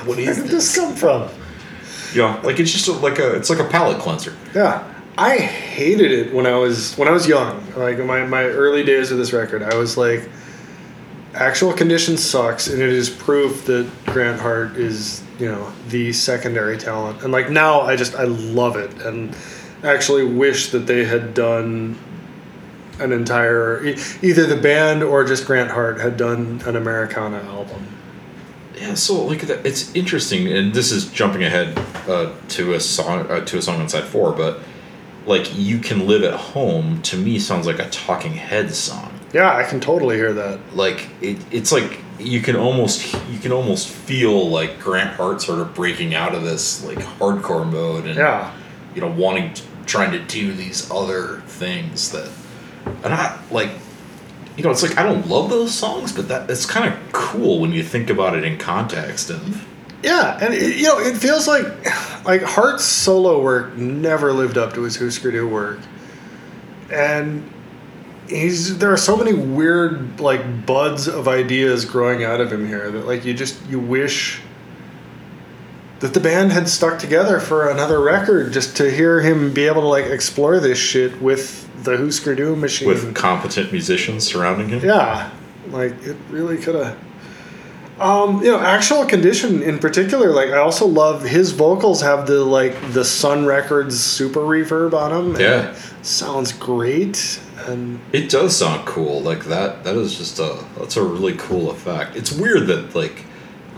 [0.06, 0.52] where is did this?
[0.52, 1.28] this come from?
[2.14, 4.36] Yeah, like it's just a, like a it's like a palate cleanser.
[4.54, 4.84] Yeah.
[5.18, 7.62] I hated it when I was when I was young.
[7.76, 10.30] Like my, my early days of this record, I was like
[11.34, 16.78] actual condition sucks and it is proof that Grant Hart is, you know, the secondary
[16.78, 17.24] talent.
[17.24, 19.36] And like now I just I love it and
[19.84, 21.98] actually wish that they had done
[23.00, 23.84] an entire
[24.22, 27.88] either the band or just Grant Hart had done an Americana album.
[28.76, 31.78] Yeah, so like that, it's interesting, and this is jumping ahead
[32.08, 34.60] uh, to a song uh, to a song on side four, but
[35.26, 39.14] like you can live at home to me sounds like a Talking Heads song.
[39.34, 40.60] Yeah, I can totally hear that.
[40.76, 45.60] Like it, it's like you can almost you can almost feel like Grant Hart sort
[45.60, 48.54] of breaking out of this like hardcore mode and Yeah.
[48.96, 49.54] you know wanting
[49.86, 52.30] trying to do these other things that
[53.04, 53.72] and I like
[54.58, 57.60] you know it's like I don't love those songs, but that it's kind of cool
[57.60, 59.66] when you think about it in context of.
[60.04, 61.66] Yeah, and it, you know, it feels like
[62.26, 65.80] like Hart's solo work never lived up to his Hüsker Dü work,
[66.92, 67.50] and
[68.30, 72.92] he's there are so many weird like buds of ideas growing out of him here
[72.92, 74.42] that like you just you wish
[76.00, 79.82] that the band had stuck together for another record just to hear him be able
[79.82, 82.88] to like explore this shit with the Hüsker Dü machine.
[82.88, 84.84] with competent musicians surrounding him.
[84.84, 85.30] Yeah,
[85.70, 86.98] like it really could have.
[88.00, 90.30] Um, you know, actual condition in particular.
[90.32, 95.34] Like, I also love his vocals have the like the Sun Records super reverb on
[95.34, 95.42] them.
[95.42, 95.76] Yeah.
[96.02, 97.42] sounds great.
[97.68, 99.20] And It does sound cool.
[99.22, 99.84] Like that.
[99.84, 100.64] That is just a.
[100.78, 102.16] That's a really cool effect.
[102.16, 103.26] It's weird that like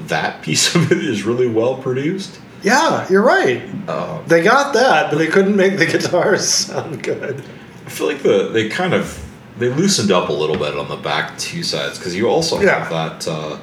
[0.07, 2.39] that piece of it is really well produced.
[2.63, 3.61] yeah, you're right.
[3.89, 7.43] Um, They got that, but they couldn't make the guitars sound good.
[7.85, 9.25] I feel like the they kind of
[9.57, 12.83] they loosened up a little bit on the back two sides because you also Yeah.
[12.83, 13.27] have that.
[13.31, 13.57] Uh,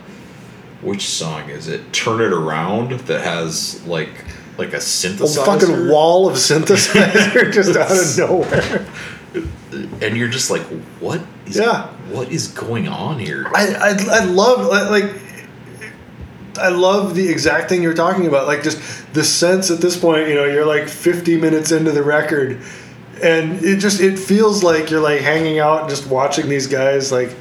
[0.82, 1.92] which song is it?
[1.92, 4.24] Turn it around that has like
[4.58, 5.42] like a synthesizer.
[5.42, 8.86] A fucking wall of synthesizer just out of nowhere.
[10.02, 10.62] and you're just like,
[11.00, 11.20] what?
[11.46, 11.86] Is, Yeah.
[12.10, 13.46] What is going on here?
[13.54, 15.04] I, I, I love like
[16.56, 18.46] I love the exact thing you're talking about.
[18.46, 18.80] Like just
[19.14, 22.60] the sense at this point, you know, you're like 50 minutes into the record,
[23.22, 27.12] and it just it feels like you're like hanging out and just watching these guys
[27.12, 27.34] like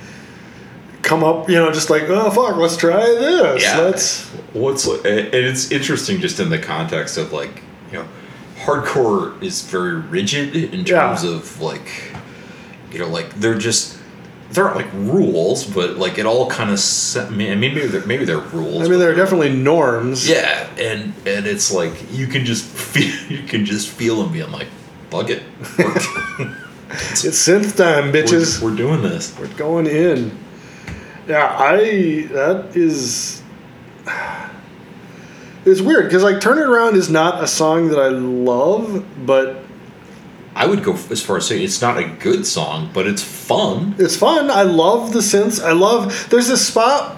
[1.04, 3.64] come up, you know, just like oh fuck, let's try this.
[3.64, 3.80] Yeah.
[3.80, 8.08] Let's What's and it's interesting just in the context of like you know,
[8.58, 11.08] hardcore is very rigid in Yeah.
[11.08, 12.14] terms of like
[12.92, 13.97] you know, like they're just
[14.52, 16.80] there aren't like rules, but like it all kind of.
[17.18, 18.86] I mean, maybe they're, maybe they're rules.
[18.86, 20.28] I mean, there are definitely norms.
[20.28, 24.52] Yeah, and and it's like you can just feel you can just feel them being
[24.52, 24.68] like,
[25.10, 25.44] bug it.
[25.60, 28.62] it's synth time, bitches.
[28.62, 29.38] We're, we're doing this.
[29.38, 30.38] We're going in.
[31.28, 33.42] Yeah, I that is.
[35.66, 39.67] It's weird because like "Turn It Around" is not a song that I love, but
[40.58, 43.96] I would go as far as saying it's not a good song, but it's fun.
[44.00, 44.50] It's fun.
[44.50, 45.64] I love the synths.
[45.64, 46.28] I love.
[46.32, 47.16] There's this spot,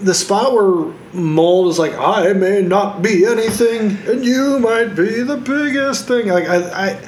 [0.00, 5.22] the spot where Mould is like, "I may not be anything, and you might be
[5.22, 7.00] the biggest thing." Like I, I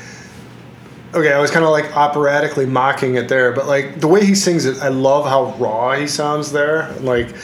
[1.15, 4.35] okay, I was kind of like operatically mocking it there, but like the way he
[4.35, 6.93] sings it, I love how raw he sounds there.
[7.01, 7.35] Like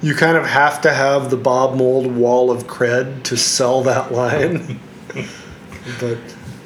[0.00, 4.10] you kind of have to have the Bob Mould wall of cred to sell that
[4.20, 4.80] line.
[6.00, 6.16] but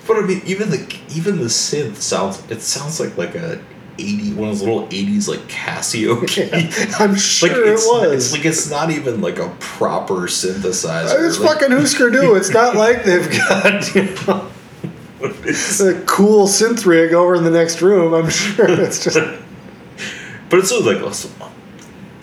[0.07, 3.63] but I mean, even the even the synth sounds it sounds like like a
[3.99, 6.43] 80 one of those little 80s like Casio key.
[6.43, 8.13] Yeah, I'm sure like it was.
[8.13, 11.27] It's like it's not even like a proper synthesizer.
[11.27, 12.37] It's like, fucking Hüsker Dü.
[12.37, 14.51] It's not like they've got you know
[15.23, 18.15] a cool synth rig over in the next room.
[18.15, 19.19] I'm sure it's just.
[20.49, 21.33] but it's sort of like listen,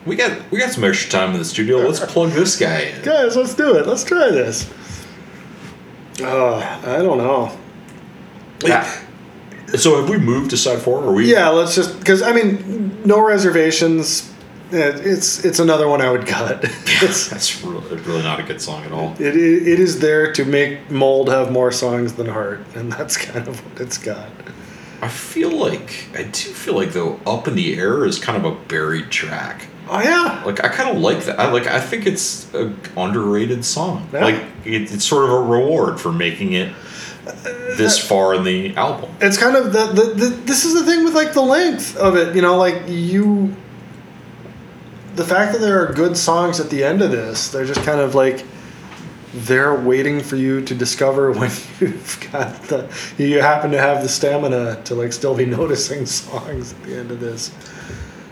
[0.06, 1.78] we got we got some extra time in the studio.
[1.78, 3.02] Let's plug this guy in.
[3.04, 3.86] Guys, let's do it.
[3.86, 4.70] Let's try this.
[6.20, 7.56] Uh, I don't know.
[8.64, 8.90] Yeah.
[9.76, 11.04] So have we moved to side four?
[11.04, 11.32] Or we?
[11.32, 14.32] Yeah, let's just because I mean, no reservations.
[14.72, 16.64] Uh, it's it's another one I would cut.
[17.02, 19.14] It's, That's really, really not a good song at all.
[19.20, 23.18] It, it, it is there to make Mould have more songs than Hart, and that's
[23.32, 24.30] kind of what it's got.
[25.02, 28.52] I feel like I do feel like though "Up in the Air" is kind of
[28.52, 29.68] a buried track.
[29.90, 31.40] Oh yeah, like I kind of like that.
[31.40, 34.10] I like I think it's a underrated song.
[34.12, 34.24] Yeah.
[34.24, 36.74] Like it, it's sort of a reward for making it
[37.78, 39.10] this far in the album.
[39.22, 42.16] It's kind of the, the, the this is the thing with like the length of
[42.16, 42.36] it.
[42.36, 43.56] You know, like you
[45.16, 48.00] the fact that there are good songs at the end of this, they're just kind
[48.00, 48.46] of like
[49.34, 54.10] they're waiting for you to discover when you've got the you happen to have the
[54.10, 57.52] stamina to like still be noticing songs at the end of this.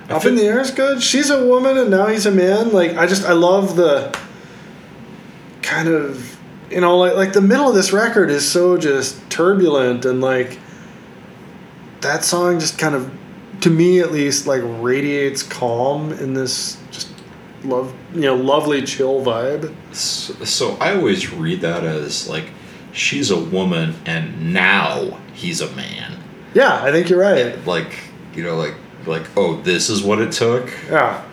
[0.09, 1.01] Up in the air is good.
[1.01, 2.71] She's a woman and now he's a man.
[2.71, 4.15] Like I just I love the
[5.63, 6.37] kind of
[6.69, 10.59] you know like like the middle of this record is so just turbulent and like
[12.01, 13.11] that song just kind of
[13.61, 17.09] to me at least like radiates calm in this just
[17.63, 19.73] love you know lovely chill vibe.
[19.93, 22.49] So, so i always read that as like
[22.91, 26.17] she's a woman and now he's a man.
[26.53, 27.63] Yeah i think you're right.
[27.65, 27.97] Like
[28.35, 30.71] you know like like oh this is what it took?
[30.89, 31.23] Yeah.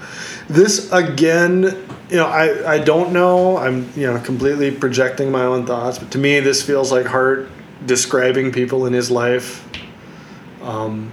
[0.48, 5.66] This again you know i i don't know i'm you know completely projecting my own
[5.66, 7.48] thoughts but to me this feels like Hart
[7.86, 9.66] describing people in his life
[10.60, 11.10] um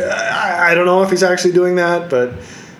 [0.00, 2.34] I, I don't know if he's actually doing that, but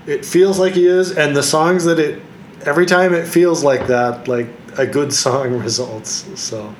[0.07, 1.17] it feels like he is.
[1.17, 2.23] And the songs that it,
[2.63, 6.27] every time it feels like that, like a good song results.
[6.41, 6.75] So.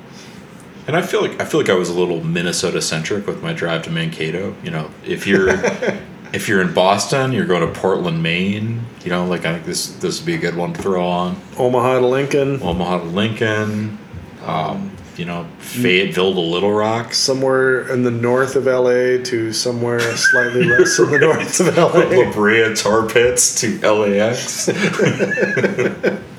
[0.87, 3.53] And I feel like I feel like I was a little Minnesota centric with my
[3.53, 4.55] drive to Mankato.
[4.63, 5.49] You know, if you're
[6.33, 8.85] if you're in Boston, you're going to Portland, Maine.
[9.03, 11.39] You know, like I think this this would be a good one to throw on.
[11.57, 12.61] Omaha to Lincoln.
[12.61, 13.97] Omaha to Lincoln.
[14.45, 17.13] Um, you know, Fayetteville to Little Rock.
[17.13, 22.23] Somewhere in the north of LA to somewhere slightly less in the north of LA.
[22.23, 24.69] La Brea Tar Pits to LAX.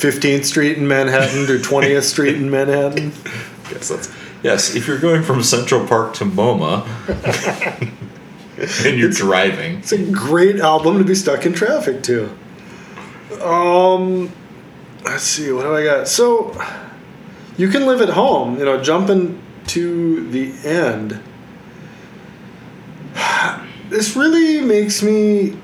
[0.00, 3.12] 15th Street in Manhattan to 20th Street in Manhattan.
[3.70, 4.08] Yes, that's
[4.42, 4.74] yes.
[4.74, 6.86] If you're going from Central Park to MoMA
[8.86, 12.36] and you're it's, driving, it's a great album to be stuck in traffic to.
[13.42, 14.32] Um,
[15.04, 16.52] let's see what do i got so
[17.56, 21.20] you can live at home you know jumping to the end
[23.88, 25.56] this really makes me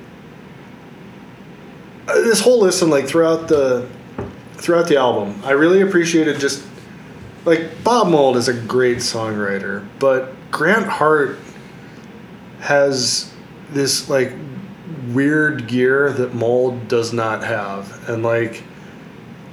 [2.08, 3.88] uh, this whole listen like throughout the
[4.54, 6.64] throughout the album i really appreciated just
[7.46, 11.38] like bob mould is a great songwriter but grant hart
[12.60, 13.32] has
[13.70, 14.32] this like
[15.12, 18.62] weird gear that mould does not have and like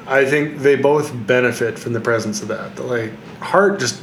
[0.06, 2.78] I think they both benefit from the presence of that.
[2.80, 4.02] Like Hart just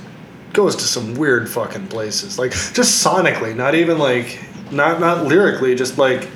[0.53, 2.39] goes to some weird fucking places.
[2.39, 4.41] Like just sonically, not even like
[4.71, 6.29] not not lyrically, just like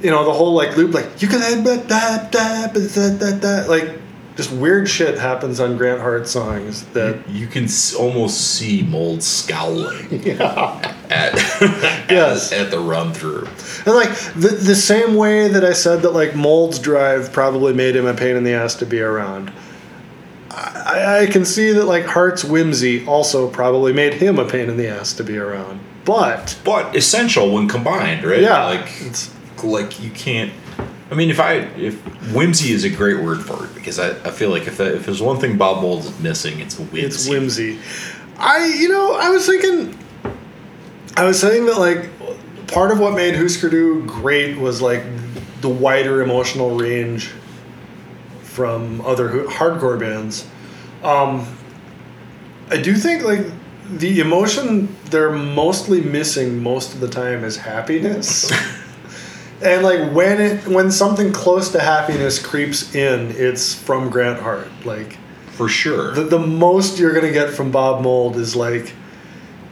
[0.00, 3.98] you know, the whole like loop like you can that that that that like
[4.36, 9.22] just weird shit happens on Grant Hart songs that you, you can almost see Mould
[9.22, 10.22] scowling.
[10.24, 10.96] Yeah.
[11.10, 11.34] At,
[12.10, 12.50] yes.
[12.50, 13.46] at, at the run through.
[13.84, 17.94] And like the the same way that I said that like Mould's drive probably made
[17.94, 19.52] him a pain in the ass to be around.
[20.50, 24.76] I, I can see that like Hart's whimsy also probably made him a pain in
[24.76, 25.80] the ass to be around.
[26.04, 28.40] But but essential when combined, right?
[28.40, 30.52] yeah, like it's like you can't.
[31.10, 32.00] I mean, if I if
[32.32, 35.06] whimsy is a great word for it because I, I feel like if that, if
[35.06, 37.00] there's one thing Bob Mould is missing, it's whimsy.
[37.00, 37.78] it's whimsy.
[38.38, 39.98] I you know I was thinking,
[41.16, 42.08] I was saying that like
[42.68, 45.02] part of what made Hüsker Dü great was like
[45.60, 47.32] the wider emotional range
[48.42, 50.46] from other hardcore bands.
[51.02, 51.46] Um,
[52.70, 53.46] I do think like
[53.90, 58.50] the emotion they're mostly missing most of the time is happiness.
[59.64, 64.68] and like when it when something close to happiness creeps in, it's from Grant Hart.
[64.84, 65.18] Like
[65.52, 66.12] for sure.
[66.12, 68.92] the, the most you're gonna get from Bob Mould is like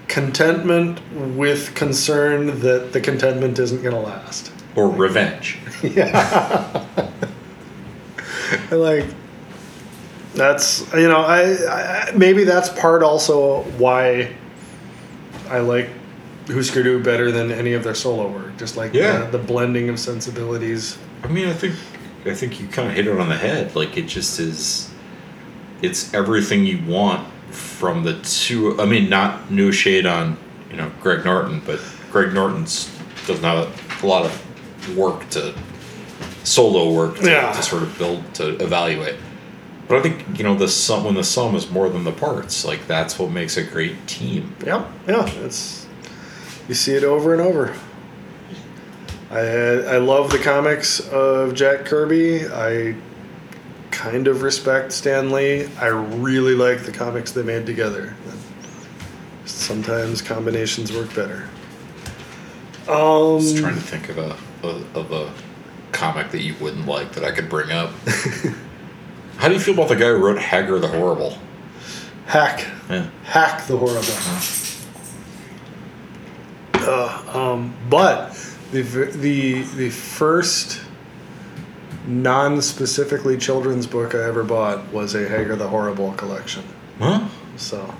[0.09, 1.01] contentment
[1.37, 4.53] with concern that the contentment isn't gonna last.
[4.77, 5.59] or revenge.
[5.83, 6.87] Yeah.
[8.71, 9.07] And, like
[10.35, 14.37] that's you know I, I maybe that's part also why
[15.49, 15.91] I like
[16.47, 18.57] Hüsker Dü better than any of their solo work.
[18.59, 19.25] Just like Yeah.
[19.31, 20.99] the, the blending of sensibilities.
[21.25, 21.75] I mean, I think
[22.27, 23.75] I think you kind of hit it on the head.
[23.77, 24.89] Like it just is.
[25.83, 28.81] It's everything you want from the two.
[28.81, 30.37] I mean, not new shade on
[30.71, 31.81] you know Greg Norton, but
[32.13, 32.91] Greg Norton's
[33.27, 33.69] does not
[34.03, 35.55] a lot of work to
[36.45, 37.53] solo work to, Yeah.
[37.53, 39.15] to sort of build to evaluate.
[39.89, 42.65] But I think you know the sum when the sum is more than the parts.
[42.65, 44.55] Like that's what makes a great team.
[44.67, 45.27] Yeah, Yeah.
[45.45, 45.82] It's
[46.69, 47.75] you see it over and over.
[49.31, 52.47] I I love the comics of Jack Kirby.
[52.49, 52.95] I
[53.91, 55.67] kind of respect Stan Lee.
[55.81, 58.15] I really like the comics they made together.
[59.45, 61.49] Sometimes combinations work better.
[62.89, 65.33] Um, Just trying to think of a, a of a
[65.93, 67.91] comic that you wouldn't like that I could bring up.
[69.37, 71.39] How do you feel about the guy who wrote Hagar the Horrible?
[72.27, 73.09] hack, Yeah.
[73.25, 74.03] hack the horrible.
[76.93, 78.33] Uh, um, but
[78.73, 80.81] the the the first
[82.07, 86.65] non-specifically children's book I ever bought was a Hagar the Horrible collection.
[86.99, 87.29] Huh?
[87.57, 87.95] So,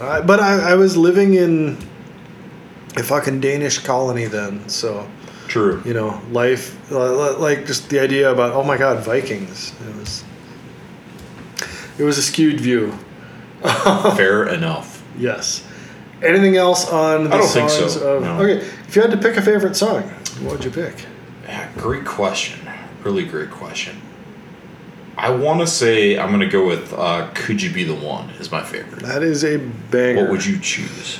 [0.00, 1.78] I, but I, I was living in
[2.96, 5.08] a fucking Danish colony then, so
[5.48, 5.82] True.
[5.84, 9.72] you know, life uh, like just the idea about oh my god, Vikings.
[9.88, 10.24] It was
[11.98, 12.92] it was a skewed view.
[13.62, 15.04] Fair enough.
[15.16, 15.64] Yes.
[16.22, 18.40] Anything else on the I don't think so, of no.
[18.40, 20.02] Okay, if you had to pick a favorite song,
[20.40, 21.06] what would you pick?
[21.44, 22.60] Yeah, great question.
[23.02, 24.00] Really great question.
[25.16, 28.30] I want to say I'm going to go with uh, "Could You Be the One"
[28.30, 29.02] is my favorite.
[29.02, 30.22] That is a banger.
[30.22, 31.18] What would you choose?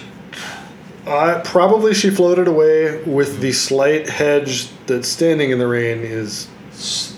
[1.06, 6.48] Uh, probably she floated away with the slight hedge that standing in the rain is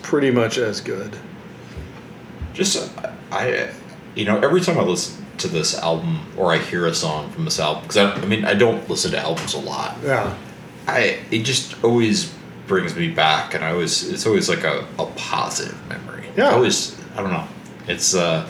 [0.02, 1.16] pretty much as good.
[2.54, 3.70] Just uh, I,
[4.14, 7.44] you know, every time I listen to this album or I hear a song from
[7.44, 9.96] this album, because I, I mean, I don't listen to albums a lot.
[10.02, 10.36] Yeah.
[10.86, 12.32] I it just always
[12.66, 16.28] brings me back, and I always it's always like a, a positive memory.
[16.36, 16.50] Yeah.
[16.50, 17.46] I always I don't know.
[17.88, 18.48] It's uh,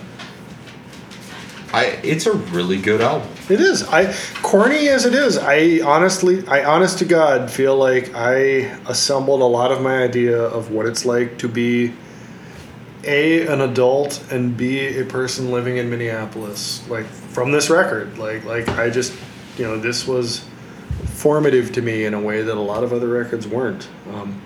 [1.72, 3.28] I it's a really good album.
[3.48, 3.82] It is.
[3.82, 5.36] I corny as it is.
[5.36, 10.40] I honestly, I honest to God feel like I assembled a lot of my idea
[10.40, 11.92] of what it's like to be
[13.06, 16.86] a an adult and b a person living in Minneapolis.
[16.88, 19.12] Like from this record, like like I just,
[19.56, 20.44] you know, this was
[21.06, 23.88] formative to me in a way that a lot of other records weren't.
[24.12, 24.40] Um,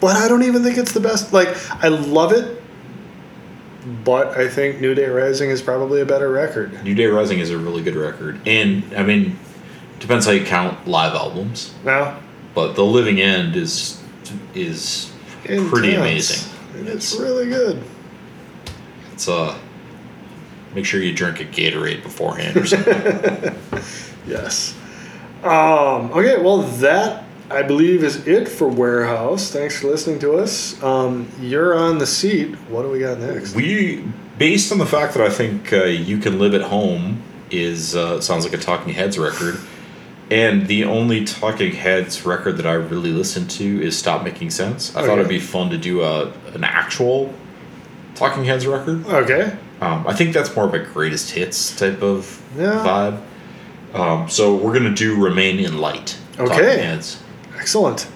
[0.00, 1.32] but I don't even think it's the best.
[1.32, 1.48] Like
[1.82, 2.58] I love it.
[4.04, 6.84] But I think New Day Rising is probably a better record.
[6.84, 9.38] New Day Rising is a really good record, and I mean,
[9.98, 12.20] depends how you count live albums, Now,
[12.54, 14.02] but The Living End is
[14.54, 15.10] is
[15.44, 16.54] pretty Intense.
[16.74, 16.96] Amazing.
[16.96, 17.82] It's really good.
[19.12, 19.58] It's uh,
[20.74, 23.56] make sure you drink a Gatorade beforehand or something.
[24.26, 24.76] Yes.
[25.42, 29.50] Um, okay, well, that I believe is it for Warehouse.
[29.50, 30.80] Thanks for listening to us.
[30.82, 32.54] Um, you're on the seat.
[32.68, 33.54] What do we got next?
[33.54, 34.04] We,
[34.38, 38.20] based on the fact that I think uh, "You Can Live at Home" is uh,
[38.20, 39.58] sounds like a Talking Heads record,
[40.30, 44.94] and the only Talking Heads record that I really listened to is "Stop Making Sense."
[44.96, 47.32] I thought it'd be fun to do a an actual
[48.14, 49.06] Talking Heads record.
[49.06, 49.56] Okay.
[49.80, 52.84] Um, I think that's more of a greatest hits type of Yeah.
[52.84, 53.98] vibe.
[53.98, 56.78] Um, so we're gonna do "Remain in Light." Talking Okay.
[56.78, 57.18] Heads.
[57.58, 58.06] Excellent.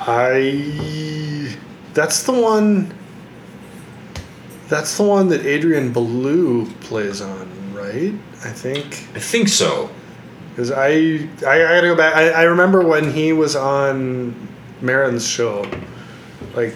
[0.00, 1.56] I.
[1.94, 2.92] That's the one.
[4.68, 8.12] That's the one that Adrian Belew plays on, right?
[8.44, 9.06] I think.
[9.14, 9.90] I think so.
[10.56, 10.86] Because I,
[11.46, 12.16] I, I gotta go back.
[12.16, 14.48] I, I remember when he was on
[14.80, 15.70] Maron's show,
[16.54, 16.72] like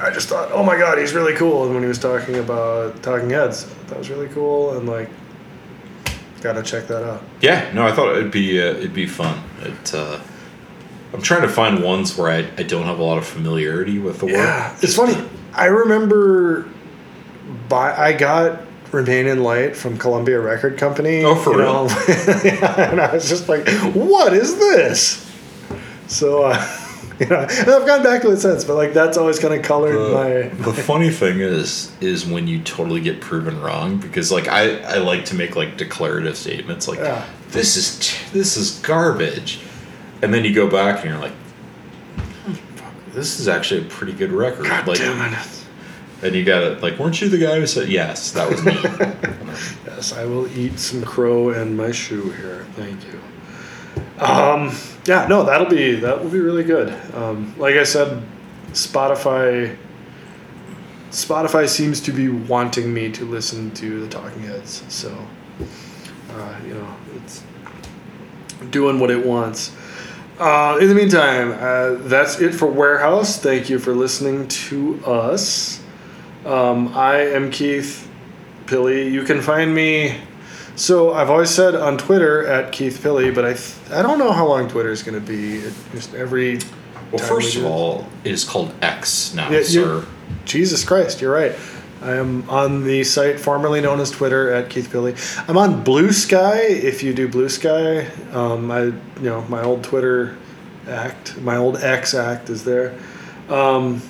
[0.00, 1.66] I just thought, oh my god, he's really cool.
[1.66, 4.78] And when he was talking about Talking Heads, that was really cool.
[4.78, 5.10] And like,
[6.40, 7.22] gotta check that out.
[7.42, 9.44] Yeah, no, I thought it'd be uh, it'd be fun.
[9.60, 10.20] It, uh,
[11.12, 14.20] I'm trying to find ones where I, I don't have a lot of familiarity with
[14.20, 14.36] the work.
[14.36, 15.22] Yeah, it's funny.
[15.52, 16.66] I remember,
[17.68, 18.62] by I got
[18.92, 21.22] Remain in Light from Columbia Record Company.
[21.24, 21.86] Oh, for real?
[21.86, 21.88] know,
[22.78, 25.24] and I was just like, what is this?
[26.06, 26.78] So, uh,
[27.20, 29.62] you know, and I've gone back to it since, but like that's always kind of
[29.62, 30.62] colored The, my.
[30.64, 34.98] the funny thing is is when you totally get proven wrong because like I, I
[34.98, 37.26] like to make like declarative statements like Yeah.
[37.48, 39.60] this is t- this is garbage
[40.22, 41.32] and then you go back and you're like
[42.46, 45.57] "Hmm, this is actually a pretty good record God like damn it.
[46.22, 48.74] And you got it like weren't you the guy who said yes that was me
[49.98, 52.64] Yes, I will eat some crow and my shoe here.
[52.76, 53.20] Thank you.
[54.24, 54.72] Um,
[55.04, 56.94] yeah, no, that'll be that will be really good.
[57.16, 58.22] Um, like I said,
[58.68, 59.76] Spotify.
[61.10, 65.10] Spotify seems to be wanting me to listen to the Talking Heads, so
[66.30, 67.42] uh, you know it's
[68.70, 69.74] doing what it wants.
[70.38, 73.36] Uh, in the meantime, uh, that's it for Warehouse.
[73.36, 75.77] Thank you for listening to us.
[76.48, 78.08] Um, I am Keith
[78.66, 79.08] Pilly.
[79.08, 80.16] You can find me.
[80.76, 84.32] So I've always said on Twitter at Keith Pilly, but I th- I don't know
[84.32, 85.56] how long Twitter is going to be.
[85.56, 86.60] It, just every
[87.12, 90.06] well first we of all it is called X now Yeah, sir
[90.44, 91.54] Jesus Christ, you're right.
[92.00, 95.14] I am on the site formerly known as Twitter at Keith Pilly.
[95.48, 96.60] I'm on Blue Sky.
[96.60, 100.36] If you do Blue Sky, um, I you know my old Twitter
[100.86, 102.98] act, my old X act is there.
[103.48, 104.00] Um,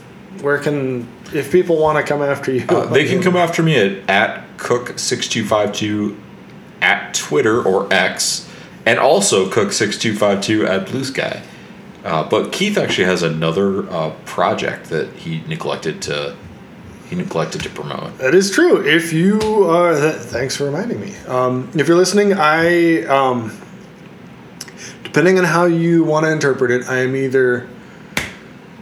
[0.43, 2.65] where can if people want to come after you?
[2.69, 6.19] Uh, they can come after me at, at cook6252
[6.81, 8.49] at Twitter or X,
[8.87, 11.43] and also cook6252 at Blue Sky.
[12.05, 16.37] Uh, but Keith actually has another uh, project that he neglected to
[17.09, 18.19] he neglected to promote.
[18.19, 18.87] That is true.
[18.87, 21.17] If you are, th- thanks for reminding me.
[21.27, 23.59] Um, if you're listening, I, um,
[25.05, 27.67] depending on how you want to interpret it, I am either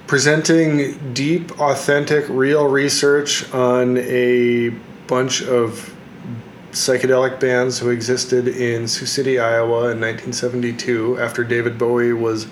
[0.07, 4.71] presenting deep, authentic, real research on a
[5.07, 5.93] bunch of
[6.73, 12.47] psychedelic bands who existed in Sioux City, Iowa in 1972 after David Bowie was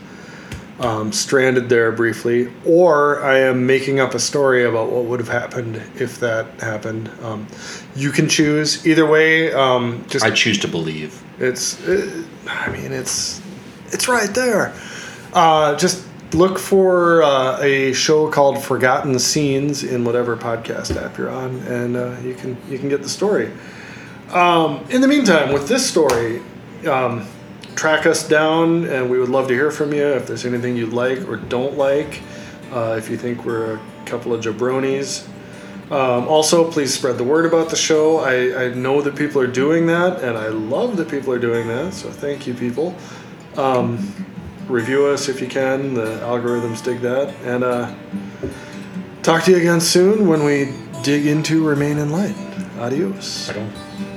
[0.80, 5.28] um, stranded there briefly, or I am making up a story about what would have
[5.28, 7.10] happened if that happened.
[7.22, 7.46] Um,
[7.94, 9.52] you can choose either way.
[9.52, 11.22] Um, just I choose to believe.
[11.38, 13.40] it's, uh, I mean, it's
[13.92, 14.74] it's right there.
[15.32, 16.04] Uh, just
[16.34, 21.96] look for uh, a show called Forgotten Scenes in whatever podcast app you're on, and
[21.96, 23.52] uh, you can you can get the story.
[24.30, 26.42] Um, in the meantime, with this story,
[26.86, 27.26] um,
[27.76, 30.92] track us down, and we would love to hear from you if there's anything you'd
[30.92, 32.20] like or don't like.
[32.72, 35.28] Uh, if you think we're a couple of jabronis.
[35.90, 38.18] Um, also, please spread the word about the show.
[38.18, 41.68] I, I know that people are doing that, and I love that people are doing
[41.68, 41.92] that.
[41.92, 42.96] So thank you, people.
[43.56, 44.33] Um,
[44.68, 45.94] review us if you can.
[45.94, 47.34] The algorithms dig that.
[47.44, 47.94] And uh,
[49.22, 50.72] talk to you again soon when we
[51.02, 52.36] dig into Remain in Light.
[52.78, 53.48] Adios.
[53.48, 54.13] Don't.